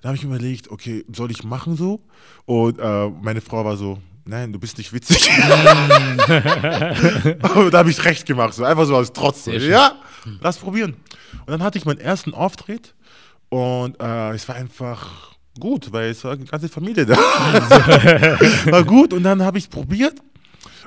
[0.01, 2.01] Dann habe ich überlegt, okay, soll ich machen so?
[2.45, 5.29] Und äh, meine Frau war so, nein, du bist nicht witzig.
[7.55, 9.45] und da habe ich recht gemacht, so einfach so als Trotz.
[9.45, 9.93] Ja,
[10.41, 10.97] lass probieren.
[11.45, 12.95] Und dann hatte ich meinen ersten Auftritt
[13.49, 17.15] und äh, es war einfach gut, weil es war eine ganze Familie da.
[18.71, 20.15] war gut und dann habe ich es probiert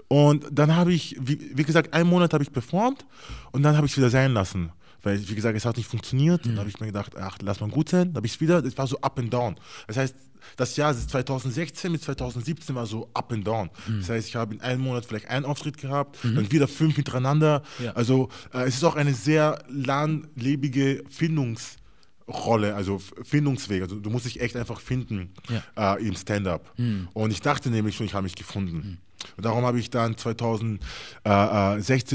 [0.09, 3.06] und dann habe ich, wie, wie gesagt, einen Monat habe ich performt
[3.52, 4.72] und dann habe ich es wieder sein lassen.
[5.02, 6.44] Weil, wie gesagt, es hat nicht funktioniert.
[6.44, 8.09] Und dann habe ich mir gedacht, ach, lass mal gut sein.
[8.09, 9.56] Dann habe ich es wieder, das war so up and down.
[9.87, 10.14] Das heißt,
[10.56, 13.70] das Jahr 2016 mit 2017 war so up and down.
[14.00, 17.62] Das heißt, ich habe in einem Monat vielleicht einen Auftritt gehabt, dann wieder fünf hintereinander.
[17.83, 17.92] Ja.
[17.92, 21.04] Also äh, es ist auch eine sehr langlebige
[22.31, 23.83] Findungsrolle, also Findungsweg.
[23.83, 25.31] Also du musst dich echt einfach finden
[25.77, 26.73] äh, im Stand-up.
[27.12, 28.99] Und ich dachte nämlich schon, ich habe mich gefunden.
[29.37, 30.81] Und darum habe ich dann 2016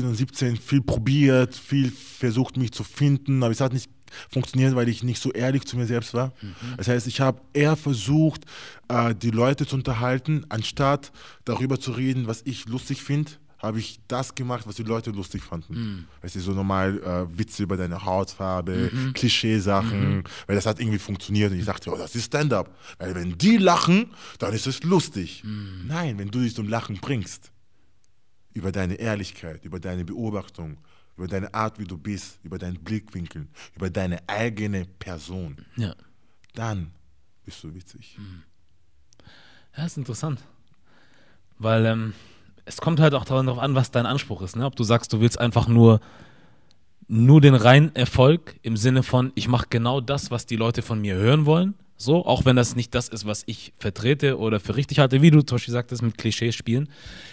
[0.06, 3.92] und 17 viel probiert, viel versucht, mich zu finden, aber es hat nicht
[4.30, 6.34] funktioniert, weil ich nicht so ehrlich zu mir selbst war.
[6.78, 8.46] Das heißt, ich habe eher versucht,
[8.88, 11.12] äh, die Leute zu unterhalten, anstatt
[11.44, 13.34] darüber zu reden, was ich lustig finde
[13.66, 16.08] habe ich das gemacht, was die Leute lustig fanden.
[16.22, 21.52] Weißt du, so normal äh, Witze über deine Hautfarbe, Klischeesachen, weil das hat irgendwie funktioniert.
[21.52, 22.76] Und ich dachte, oh, das ist Stand-up.
[23.00, 25.44] Weil wenn die lachen, dann ist es lustig.
[25.44, 27.52] Nein, wenn du dich zum Lachen bringst,
[28.54, 30.78] über deine Ehrlichkeit, über deine Beobachtung,
[31.18, 35.94] über deine Art, wie du bist, über deinen Blickwinkel, über deine eigene Person, Ja.
[36.54, 36.92] dann
[37.44, 38.18] bist du witzig.
[39.78, 40.40] Ja, ist interessant.
[41.58, 42.14] Weil ähm,
[42.66, 44.56] es kommt halt auch darauf an, was dein Anspruch ist.
[44.56, 44.66] Ne?
[44.66, 46.00] Ob du sagst, du willst einfach nur,
[47.08, 51.00] nur den reinen Erfolg im Sinne von, ich mache genau das, was die Leute von
[51.00, 51.76] mir hören wollen.
[51.98, 55.32] So, auch wenn das nicht das ist, was ich vertrete oder für richtig halte, wie
[55.32, 56.90] du zum Beispiel sagtest, mit Klischees spielen.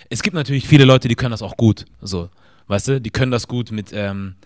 [0.08, 1.86] Es gibt natürlich viele Leute, die können das auch gut.
[2.00, 2.28] So,
[2.68, 4.36] weißt du, die können das gut mit, ähm,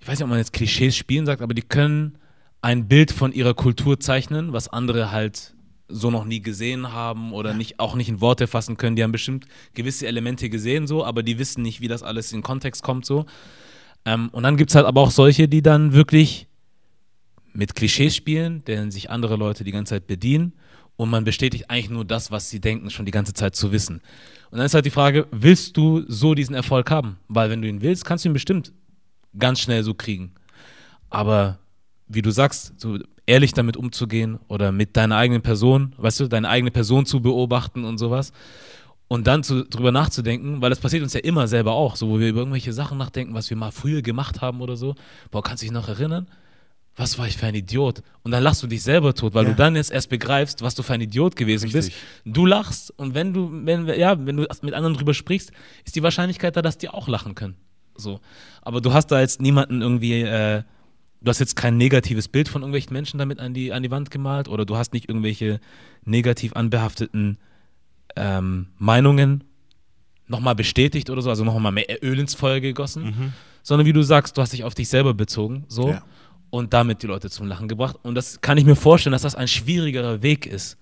[0.00, 2.16] ich weiß nicht, ob man jetzt Klischees spielen sagt, aber die können
[2.62, 5.54] ein Bild von ihrer Kultur zeichnen, was andere halt
[5.88, 8.96] so noch nie gesehen haben oder nicht, auch nicht in Worte fassen können.
[8.96, 12.42] Die haben bestimmt gewisse Elemente gesehen, so, aber die wissen nicht, wie das alles in
[12.42, 13.26] Kontext kommt, so.
[14.04, 16.48] Ähm, und dann gibt es halt aber auch solche, die dann wirklich
[17.52, 20.52] mit Klischees spielen, deren sich andere Leute die ganze Zeit bedienen
[20.96, 24.00] und man bestätigt eigentlich nur das, was sie denken, schon die ganze Zeit zu wissen.
[24.50, 27.18] Und dann ist halt die Frage, willst du so diesen Erfolg haben?
[27.28, 28.72] Weil wenn du ihn willst, kannst du ihn bestimmt
[29.38, 30.32] ganz schnell so kriegen.
[31.10, 31.58] Aber
[32.08, 36.48] wie du sagst, so ehrlich damit umzugehen oder mit deiner eigenen Person, weißt du, deine
[36.48, 38.32] eigene Person zu beobachten und sowas
[39.08, 42.18] und dann zu, drüber nachzudenken, weil das passiert uns ja immer selber auch, so wo
[42.18, 44.94] wir über irgendwelche Sachen nachdenken, was wir mal früher gemacht haben oder so.
[45.30, 46.28] Boah, kannst du dich noch erinnern?
[46.98, 48.02] Was war ich für ein Idiot?
[48.22, 49.50] Und dann lachst du dich selber tot, weil Ja.
[49.50, 51.94] du dann jetzt erst begreifst, was du für ein Idiot gewesen Richtig.
[51.94, 51.98] bist.
[52.24, 55.52] Du lachst und wenn du, wenn, ja, wenn du mit anderen drüber sprichst,
[55.84, 57.56] ist die Wahrscheinlichkeit da, dass die auch lachen können.
[57.96, 58.20] So.
[58.62, 60.62] Aber du hast da jetzt niemanden irgendwie, äh,
[61.20, 64.10] du hast jetzt kein negatives Bild von irgendwelchen Menschen damit an die, an die Wand
[64.10, 65.60] gemalt oder du hast nicht irgendwelche
[66.04, 67.38] negativ anbehafteten
[68.16, 69.44] ähm, Meinungen
[70.28, 74.36] nochmal bestätigt oder so, also nochmal mehr Öl ins Feuer gegossen, sondern wie du sagst,
[74.36, 76.02] du hast dich auf dich selber bezogen, so Ja.
[76.50, 77.96] und damit die Leute zum Lachen gebracht.
[78.02, 80.78] Und das kann ich mir vorstellen, dass das ein schwierigerer Weg ist.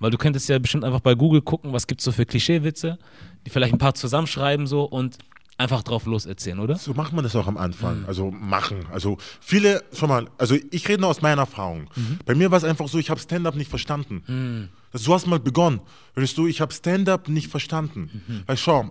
[0.00, 2.98] Weil du könntest ja bestimmt einfach bei Google gucken, was gibt es so für Klischeewitze,
[3.44, 5.18] die vielleicht ein paar zusammenschreiben so und
[5.58, 6.76] einfach drauf los erzählen, oder?
[6.76, 8.04] So macht man das auch am Anfang.
[8.06, 8.86] Also machen.
[8.92, 11.90] Also viele, schau mal, also ich rede nur aus meiner Erfahrung.
[12.24, 14.70] Bei mir war es einfach so, ich habe Stand-up nicht verstanden.
[14.92, 15.80] Das, du hast mal begonnen.
[16.14, 18.42] Hörst du, ich habe Stand-up nicht verstanden.
[18.46, 18.90] Weil schau,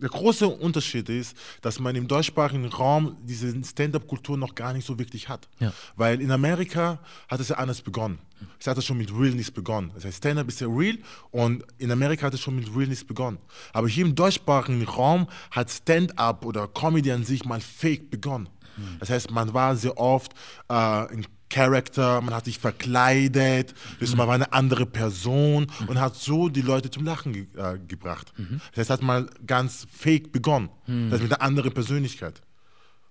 [0.00, 4.98] der große Unterschied ist, dass man im deutschsprachigen Raum diese Stand-up-Kultur noch gar nicht so
[4.98, 5.48] wirklich hat.
[5.60, 5.72] Ja.
[5.96, 8.18] Weil in Amerika hat es ja anders begonnen.
[8.58, 9.92] Es hat es schon mit Realness begonnen.
[9.94, 10.98] Das heißt, Stand-up ist ja real
[11.30, 13.38] und in Amerika hat es schon mit Realness begonnen.
[13.72, 18.48] Aber hier im deutschsprachigen Raum hat Stand-up oder Comedy an sich mal fake begonnen.
[18.98, 20.32] Das heißt, man war sehr oft
[20.68, 26.16] äh, ein Character, man hat sich verkleidet, das man war eine andere Person und hat
[26.16, 28.32] so die Leute zum Lachen ge äh, gebracht.
[28.72, 30.68] Das heißt, hat mal ganz fake begonnen.
[30.86, 32.42] Das heißt, mit einer anderen Persönlichkeit.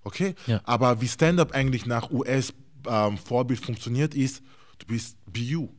[0.04, 0.36] Okay?
[0.46, 0.60] Ja.
[0.66, 4.44] Aber wie Stand-up eigentlich nach US-Vorbild funktioniert, ist,
[4.80, 5.70] du bist be you.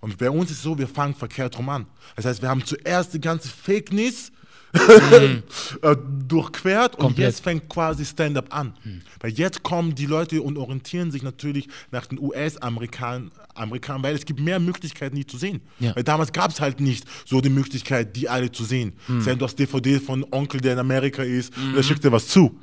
[0.00, 1.86] Und bei uns ist es so, wir fangen verkehrt rum an.
[2.16, 4.32] Das heißt, wir haben zuerst die ganze Fakeness
[5.82, 7.26] äh, durchquert und Komplett.
[7.26, 8.74] jetzt fängt quasi Stand-up an.
[9.20, 14.24] Weil jetzt kommen die Leute und orientieren sich natürlich nach den US-Amerikanern, Amerikanern, weil es
[14.24, 15.60] gibt mehr Möglichkeiten, die zu sehen.
[15.80, 15.94] Ja.
[15.94, 18.92] Weil damals gab es halt nicht so die Möglichkeit, die alle zu sehen.
[19.08, 19.20] Mhm.
[19.20, 22.56] Sei du hast DVD von Onkel, der in Amerika ist, der schickt dir was zu.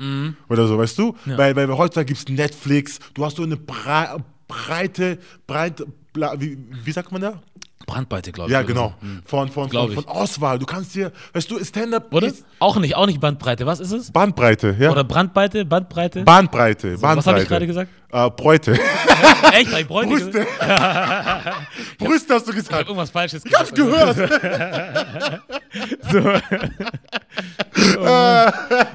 [0.49, 1.15] Oder so, weißt du?
[1.25, 4.17] Weil, weil heutzutage gibt es Netflix, du hast so eine brei
[4.47, 5.87] breite, breite,
[6.37, 7.41] wie, wie sagt man da?
[7.87, 8.53] Brandweite, glaube ich.
[8.53, 8.93] Ja, genau.
[9.01, 9.07] so.
[9.07, 9.21] Mhm.
[9.25, 10.59] Von, von, von, von Auswahl.
[10.59, 12.31] Du kannst dir, weißt du, Stand-up Oder?
[12.59, 13.65] Auch nicht, auch nicht Bandbreite.
[13.65, 14.11] Was ist es?
[14.11, 14.91] Bandbreite, ja.
[14.91, 16.23] Oder Brandweite, Bandbreite?
[16.23, 17.17] Bahnbreite, Bahnbreite.
[17.17, 17.89] was hab ich gerade gesagt?
[18.11, 18.73] Äh, Bräute.
[19.53, 19.71] Echt?
[19.71, 20.31] Hab ich Bräute Brüste.
[20.31, 20.47] gesagt?
[21.97, 22.87] Brüste hast du Ich hab gesagt.
[22.87, 24.17] irgendwas Falsches Ich hab's gesagt.
[24.17, 25.01] gehört.
[27.77, 28.51] Äh,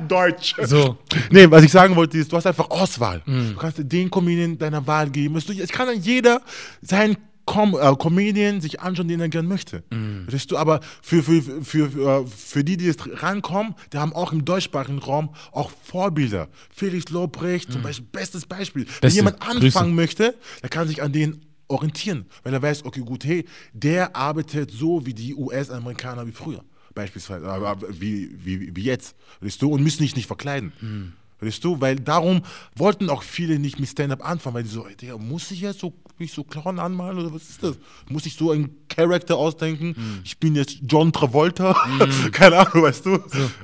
[0.09, 0.57] Deutsch.
[0.64, 0.98] So.
[1.31, 3.22] Nee, was ich sagen wollte, ist, du hast einfach Auswahl.
[3.24, 3.52] Mhm.
[3.55, 5.37] Du kannst den Comedian deiner Wahl geben.
[5.37, 6.40] Es kann dann jeder
[6.81, 9.83] seinen Com äh, Comedian sich anschauen, den er gern möchte.
[9.90, 10.26] Mhm.
[10.31, 14.12] Weißt du, aber für, für, für, für, äh, für die, die jetzt rankommen, die haben
[14.12, 16.48] auch im deutschsprachigen Raum auch Vorbilder.
[16.74, 18.85] Felix Lobrecht, zum Beispiel, bestes Beispiel.
[18.85, 19.00] Wenn.
[19.00, 19.18] Beste.
[19.18, 19.66] jemand Grüße.
[19.66, 24.14] anfangen möchte, der kann sich an den orientieren, weil er weiß, okay, gut, hey, der
[24.14, 29.61] arbeitet so wie die US-Amerikaner wie früher, beispielsweise, aber, aber wie, wie, wie jetzt, weißt
[29.62, 30.72] du, und müssen sich nicht verkleiden.
[30.81, 31.12] Hm.
[31.42, 32.42] Weißt du, weil darum
[32.76, 35.92] wollten auch viele nicht mit Stand-up anfangen, weil die so, ey, muss ich jetzt so,
[36.18, 37.76] mich so Clown anmalen oder was ist das?
[38.09, 39.96] Muss ich so einen Charakter ausdenken?
[39.96, 40.20] Hm.
[40.22, 41.74] Ich bin jetzt John Travolta?
[42.33, 43.18] Keine Ahnung, weißt du?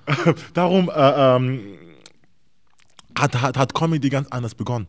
[0.55, 1.61] darum äh, ähm,
[3.17, 4.89] hat, hat, hat Comedy ganz anders begonnen.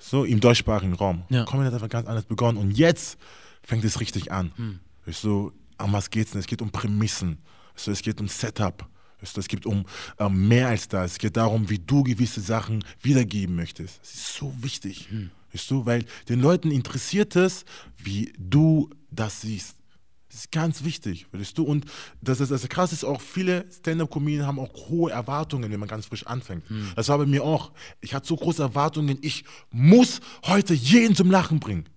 [0.00, 1.22] So im deutschsprachigen Raum.
[1.28, 1.44] Ja.
[1.44, 2.58] Comedy hat einfach ganz anders begonnen.
[2.58, 3.16] Und jetzt
[3.62, 4.52] fängt es richtig an.
[4.56, 4.80] Hm.
[5.06, 6.40] Weißt du, um was geht's denn?
[6.40, 7.38] Es geht um Prämissen.
[7.84, 8.88] Du, es geht um Setup.
[9.20, 9.84] Du, es geht um
[10.18, 11.12] ähm, mehr als das.
[11.12, 14.00] Es geht darum, wie du gewisse Sachen wiedergeben möchtest.
[14.00, 15.08] Das ist so wichtig.
[15.10, 15.30] Hm.
[15.52, 17.64] Weißt du, weil den Leuten interessiert es,
[17.96, 19.76] wie du das siehst.
[20.28, 21.64] Das ist ganz wichtig, weißt du?
[21.64, 21.86] Und
[22.20, 26.04] das, ist, das krass ist auch, viele Stand-Up-Comedien haben auch hohe Erwartungen, wenn man ganz
[26.04, 26.64] frisch anfängt.
[26.94, 27.72] Das war bei mir auch.
[28.02, 31.88] Ich hatte so große Erwartungen, ich muss heute jeden zum Lachen bringen.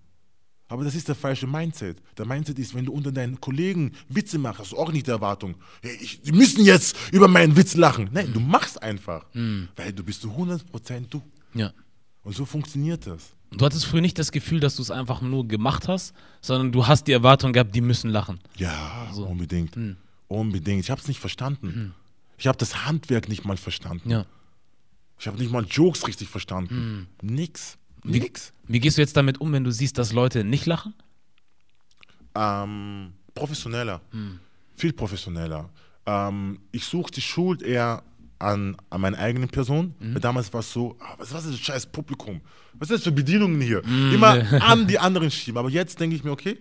[0.72, 1.98] Aber das ist der falsche Mindset.
[2.16, 5.10] Der Mindset ist, wenn du unter deinen Kollegen Witze machst, hast du auch nicht die
[5.10, 8.08] Erwartung, hey, ich, die müssen jetzt über meinen Witz lachen.
[8.10, 9.26] Nein, du machst einfach,
[9.76, 11.20] weil du bist zu 100% du.
[11.52, 11.72] Ja.
[12.22, 13.32] Und so funktioniert das.
[13.50, 16.86] Du hattest früher nicht das Gefühl, dass du es einfach nur gemacht hast, sondern du
[16.86, 18.40] hast die Erwartung gehabt, die müssen lachen.
[18.56, 19.26] Ja, So.
[19.26, 19.76] unbedingt.
[20.28, 20.80] Unbedingt.
[20.84, 21.92] Ich habe es nicht verstanden.
[22.38, 24.08] Ich habe das Handwerk nicht mal verstanden.
[24.08, 24.24] Ja.
[25.18, 27.08] Ich habe nicht mal Jokes richtig verstanden.
[27.20, 27.76] Nix.
[28.04, 28.52] Nix.
[28.66, 30.94] Wie gehst du jetzt damit um, wenn du siehst, dass Leute nicht lachen?
[32.34, 34.00] Ähm, professioneller.
[34.76, 35.68] Viel professioneller.
[36.06, 38.02] Ähm, ich suche die Schuld eher
[38.42, 39.94] an, an meiner eigenen Person.
[40.14, 42.40] Weil damals war es so, ah, was, was ist das scheiß Publikum?
[42.74, 43.82] Was ist das für Bedienungen hier?
[43.84, 45.58] Immer an die anderen schieben.
[45.58, 46.58] Aber jetzt denke ich mir, okay,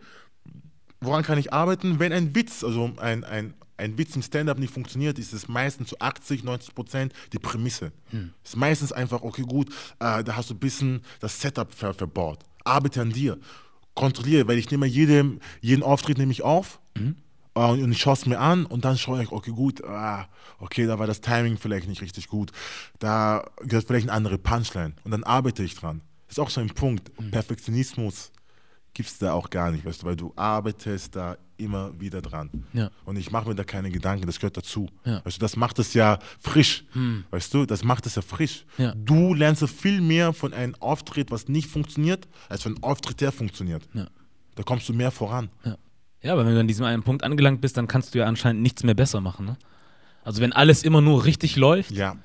[0.99, 1.99] woran kann ich arbeiten?
[1.99, 5.89] Wenn ein Witz, also ein, ein, ein Witz im Stand-up nicht funktioniert, ist es meistens
[5.89, 7.91] zu 80, 90 Prozent die Prämisse.
[8.43, 11.93] Es ist meistens einfach, okay, gut, äh, da hast du ein bisschen das Setup ver
[11.93, 12.39] verbaut.
[12.63, 13.37] Arbeite an dir.
[13.93, 16.79] Kontrolliere, weil ich nehme jedem, jeden Auftritt nehme ich auf
[17.55, 20.27] äh, und ich schaue es mir an und dann schaue ich, okay, gut, ah,
[20.59, 22.51] okay, da war das Timing vielleicht nicht richtig gut.
[22.99, 26.01] Da gehört vielleicht eine andere Punchline und dann arbeite ich dran.
[26.27, 27.11] Das ist auch so ein Punkt.
[27.31, 28.31] Perfektionismus
[28.93, 32.49] gibt es da auch gar nicht, weißt du, weil du arbeitest da immer wieder dran.
[32.73, 32.89] Ja.
[33.05, 34.89] Und ich mache mir da keine Gedanken, das gehört dazu.
[35.05, 35.23] Ja.
[35.23, 36.85] Weißt du, das macht es ja frisch.
[37.29, 38.65] Weißt du, das macht es ja frisch.
[38.77, 38.93] Ja.
[38.95, 43.31] Du lernst viel mehr von einem Auftritt, was nicht funktioniert, als von einem Auftritt, der
[43.31, 43.83] funktioniert.
[44.55, 45.49] Da kommst du mehr voran.
[45.63, 45.77] Ja.
[46.21, 48.61] ja, aber wenn du an diesem einen Punkt angelangt bist, dann kannst du ja anscheinend
[48.61, 49.45] nichts mehr besser machen.
[49.45, 49.57] Ne?
[50.23, 52.17] Also wenn alles immer nur richtig läuft, Ja.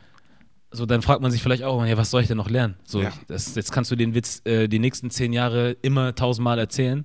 [0.77, 2.77] So dann fragt man sich vielleicht auch, ja, was soll ich denn noch lernen?
[2.85, 3.13] So, Ja.
[3.27, 7.05] das, jetzt kannst du den Witz äh, die nächsten zehn Jahre immer tausendmal erzählen.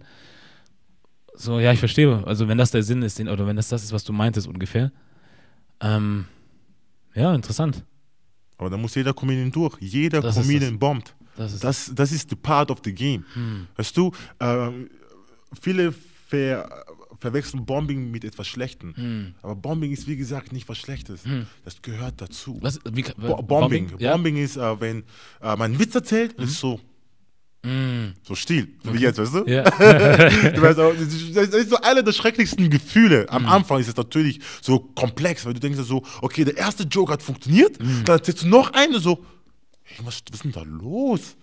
[1.34, 2.24] So, ja, ich verstehe.
[2.28, 4.48] Also wenn das der Sinn ist, den, oder wenn das das ist, was du meintest
[4.48, 4.92] ungefähr.
[5.80, 6.26] Ähm,
[7.16, 7.84] ja, interessant.
[8.58, 9.76] Aber da muss jeder Comedian durch.
[9.80, 11.16] Jeder Das Comedian bombt.
[11.36, 13.26] Das ist Das, das ist the part of the game.
[13.34, 13.68] Hm.
[13.76, 14.90] Weißt du, ähm,
[15.60, 15.92] viele
[16.28, 16.70] ver,
[17.22, 18.96] verwechseln Bombing mit etwas Schlechtem.
[18.96, 19.36] Hm.
[19.44, 21.22] Aber Bombing ist, wie gesagt, nicht was Schlechtes.
[21.64, 22.58] Das gehört dazu.
[22.62, 23.94] Was, wie, Bo Bombing.
[24.00, 24.14] Ja?
[24.14, 25.04] Bombing ist, äh, wenn äh,
[25.42, 26.80] man einen Witz erzählt, ist so.
[27.64, 28.14] Mm.
[28.24, 29.46] So still, so wie jetzt, weißt du?
[29.46, 29.64] Ja.
[29.70, 33.22] du weißt auch, das ist so einer der schrecklichsten Gefühle.
[33.30, 33.36] Mhm.
[33.36, 37.14] Am Anfang ist es natürlich so komplex, weil du denkst so, okay, der erste Joke
[37.14, 38.04] hat funktioniert, Mhm.
[38.06, 39.24] dann erzählst du noch einen so,
[39.84, 41.36] hey, was, was ist denn da los?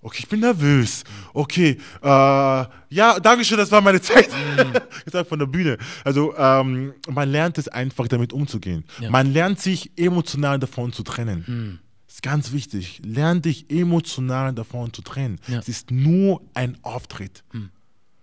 [0.00, 1.02] Okay, ich bin nervös.
[1.34, 4.28] Okay, äh, ja, danke schön, das war meine Zeit.
[4.30, 4.72] Mhm.
[5.04, 5.76] Gesagt von der Bühne.
[6.04, 8.84] Also, ähm, man lernt es einfach, damit umzugehen.
[9.00, 9.10] Ja.
[9.10, 11.80] Man lernt sich emotional davon zu trennen.
[12.06, 13.00] ist ganz wichtig.
[13.04, 15.40] Lern dich emotional davon zu trennen.
[15.48, 15.58] Ja.
[15.58, 17.42] Es ist nur ein Auftritt.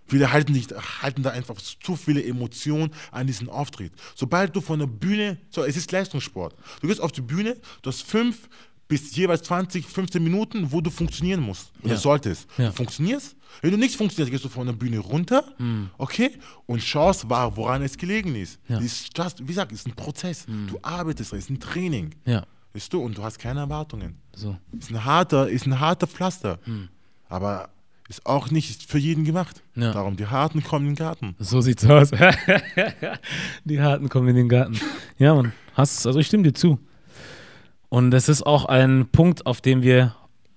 [0.08, 0.72] Viele halten, nicht,
[1.02, 3.92] halten da einfach zu viele Emotionen an diesen Auftritt.
[4.14, 6.54] Sobald du von der Bühne, so, es ist Leistungssport.
[6.80, 8.48] Du gehst auf die Bühne, du hast fünf
[8.88, 11.98] bis jeweils 20, 15 Minuten, wo du funktionieren musst oder Ja.
[11.98, 12.46] solltest.
[12.58, 12.66] Ja.
[12.68, 13.34] Du funktionierst.
[13.62, 15.42] Wenn du nicht funktionierst, gehst du von der Bühne runter,
[15.98, 16.30] okay,
[16.66, 18.60] und schaust, woran es gelegen ist.
[18.68, 18.78] Ja.
[18.78, 20.44] Ist just, wie gesagt, es ist ein Prozess.
[20.46, 22.10] Du arbeitest, es ist ein Training.
[22.26, 24.16] ja, Weißt du, und du hast keine Erwartungen.
[24.34, 24.56] so.
[24.78, 26.58] Ist ein harter, ist ein harter Pflaster.
[27.28, 27.70] Aber
[28.08, 29.62] ist auch nicht für jeden gemacht.
[29.74, 29.92] Ja.
[29.92, 31.34] Darum, die Harten kommen in den Garten.
[31.40, 32.10] So sieht's aus.
[33.64, 34.78] Die Harten kommen in den Garten.
[35.18, 35.52] Ja, man.
[35.74, 36.78] Hast, also ich stimme dir zu.
[37.88, 40.14] Und es ist auch ein Punkt, auf dem wir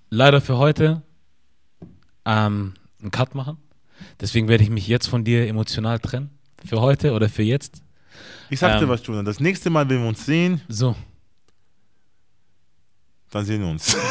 [0.09, 1.01] leider für heute
[2.25, 3.57] ähm, einen Cut machen.
[4.19, 6.32] Deswegen werde ich mich jetzt von dir emotional trennen.
[6.65, 7.82] Für heute oder für jetzt.
[8.49, 8.89] Ich sag dir Ähm.
[8.89, 9.25] was, Julian.
[9.25, 10.95] Das nächste Mal, wenn wir uns sehen, So.
[13.32, 13.95] dann sehen wir uns.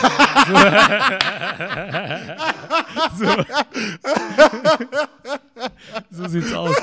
[6.10, 6.76] So sieht's aus.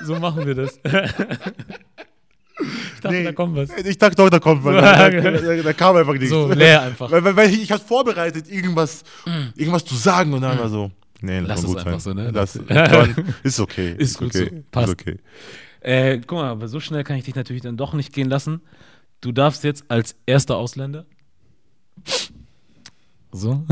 [0.00, 0.78] So machen wir das.
[3.04, 3.24] Dachte, Nee.
[3.24, 3.70] da kommt was.
[3.84, 4.74] Ich dachte doch, da kommt was.
[4.74, 6.30] Da, da, da, kam einfach nichts.
[6.30, 7.10] So, leer einfach.
[7.10, 9.04] Weil, weil, weil ich, ich hatte vorbereitet, irgendwas,
[9.56, 10.90] irgendwas zu sagen und dann war so,
[11.20, 12.00] nee, Lass lass, es einfach sein.
[12.00, 12.30] so, ne?
[12.32, 12.56] Lass,
[13.42, 13.94] ist okay.
[13.98, 14.50] Ist gut okay.
[14.50, 14.62] so.
[14.70, 14.88] Passt.
[14.88, 15.16] Ist okay.
[15.80, 18.62] Äh, guck mal, aber so schnell kann ich dich natürlich dann doch nicht gehen lassen.
[19.20, 21.04] Du darfst jetzt als erster Ausländer.
[23.32, 23.64] So,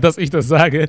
[0.00, 0.88] dass ich das sage,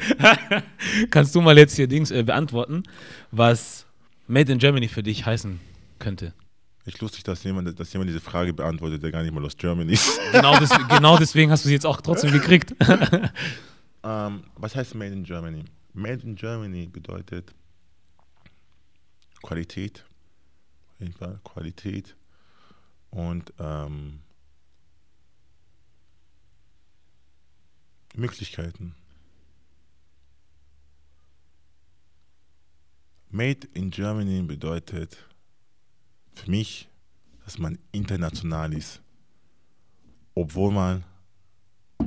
[1.11, 2.83] kannst du mal jetzt hier Dings äh, beantworten,
[3.31, 3.85] was
[4.27, 5.59] Made in Germany für dich heißen
[5.99, 6.33] könnte.
[6.85, 9.93] Ich lustig, dass jemand, dass jemand diese Frage beantwortet, der gar nicht mal aus Germany
[9.93, 10.19] ist.
[10.33, 12.75] Genau, des, genau deswegen hast du sie jetzt auch trotzdem gekriegt.
[14.03, 15.63] Ähm, was heißt Made in Germany?
[15.93, 17.55] Made in Germany bedeutet
[19.41, 20.03] Qualität,
[20.89, 22.15] auf jeden Fall Qualität
[23.11, 24.19] und ähm,
[28.15, 28.93] Möglichkeiten.
[33.29, 35.17] Made in Germany bedeutet
[36.35, 36.87] für mich,
[37.45, 39.01] dass man international ist,
[40.35, 41.03] obwohl man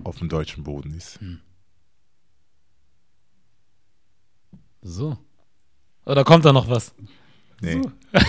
[0.04, 1.18] auf dem deutschen Boden ist.
[4.82, 5.18] So.
[6.04, 6.94] Oh, da kommt da noch was.
[7.60, 7.80] Nee.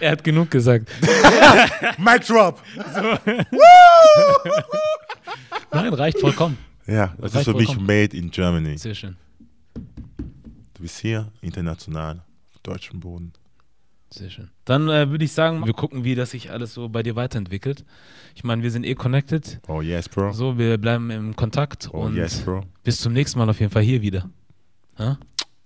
[0.00, 0.90] Er hat genug gesagt.
[1.98, 2.62] Mic drop!
[5.72, 6.56] Nein, reicht vollkommen.
[6.86, 7.86] Ja, das ist reicht für mich vollkommen.
[7.86, 8.78] made in Germany.
[8.78, 9.16] Sehr schön.
[9.74, 13.32] Du bist hier international auf deutschem Boden.
[14.16, 14.48] Sehr schön.
[14.64, 17.84] Dann äh, würde ich sagen, wir gucken, wie das sich alles so bei dir weiterentwickelt.
[18.36, 19.58] Ich meine, wir sind eh connected.
[19.66, 20.30] Oh yes, bro.
[20.32, 22.62] So, wir bleiben im Kontakt Oh und yes, bro.
[22.84, 24.30] bis zum nächsten Mal auf jeden Fall hier wieder.
[25.00, 25.18] Ja?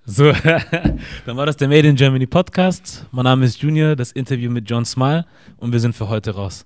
[0.06, 0.32] So,
[1.26, 3.04] dann war das der Made in Germany Podcast.
[3.10, 5.26] Mein Name ist Junior, das Interview mit John Smile
[5.58, 6.64] und wir sind für heute raus.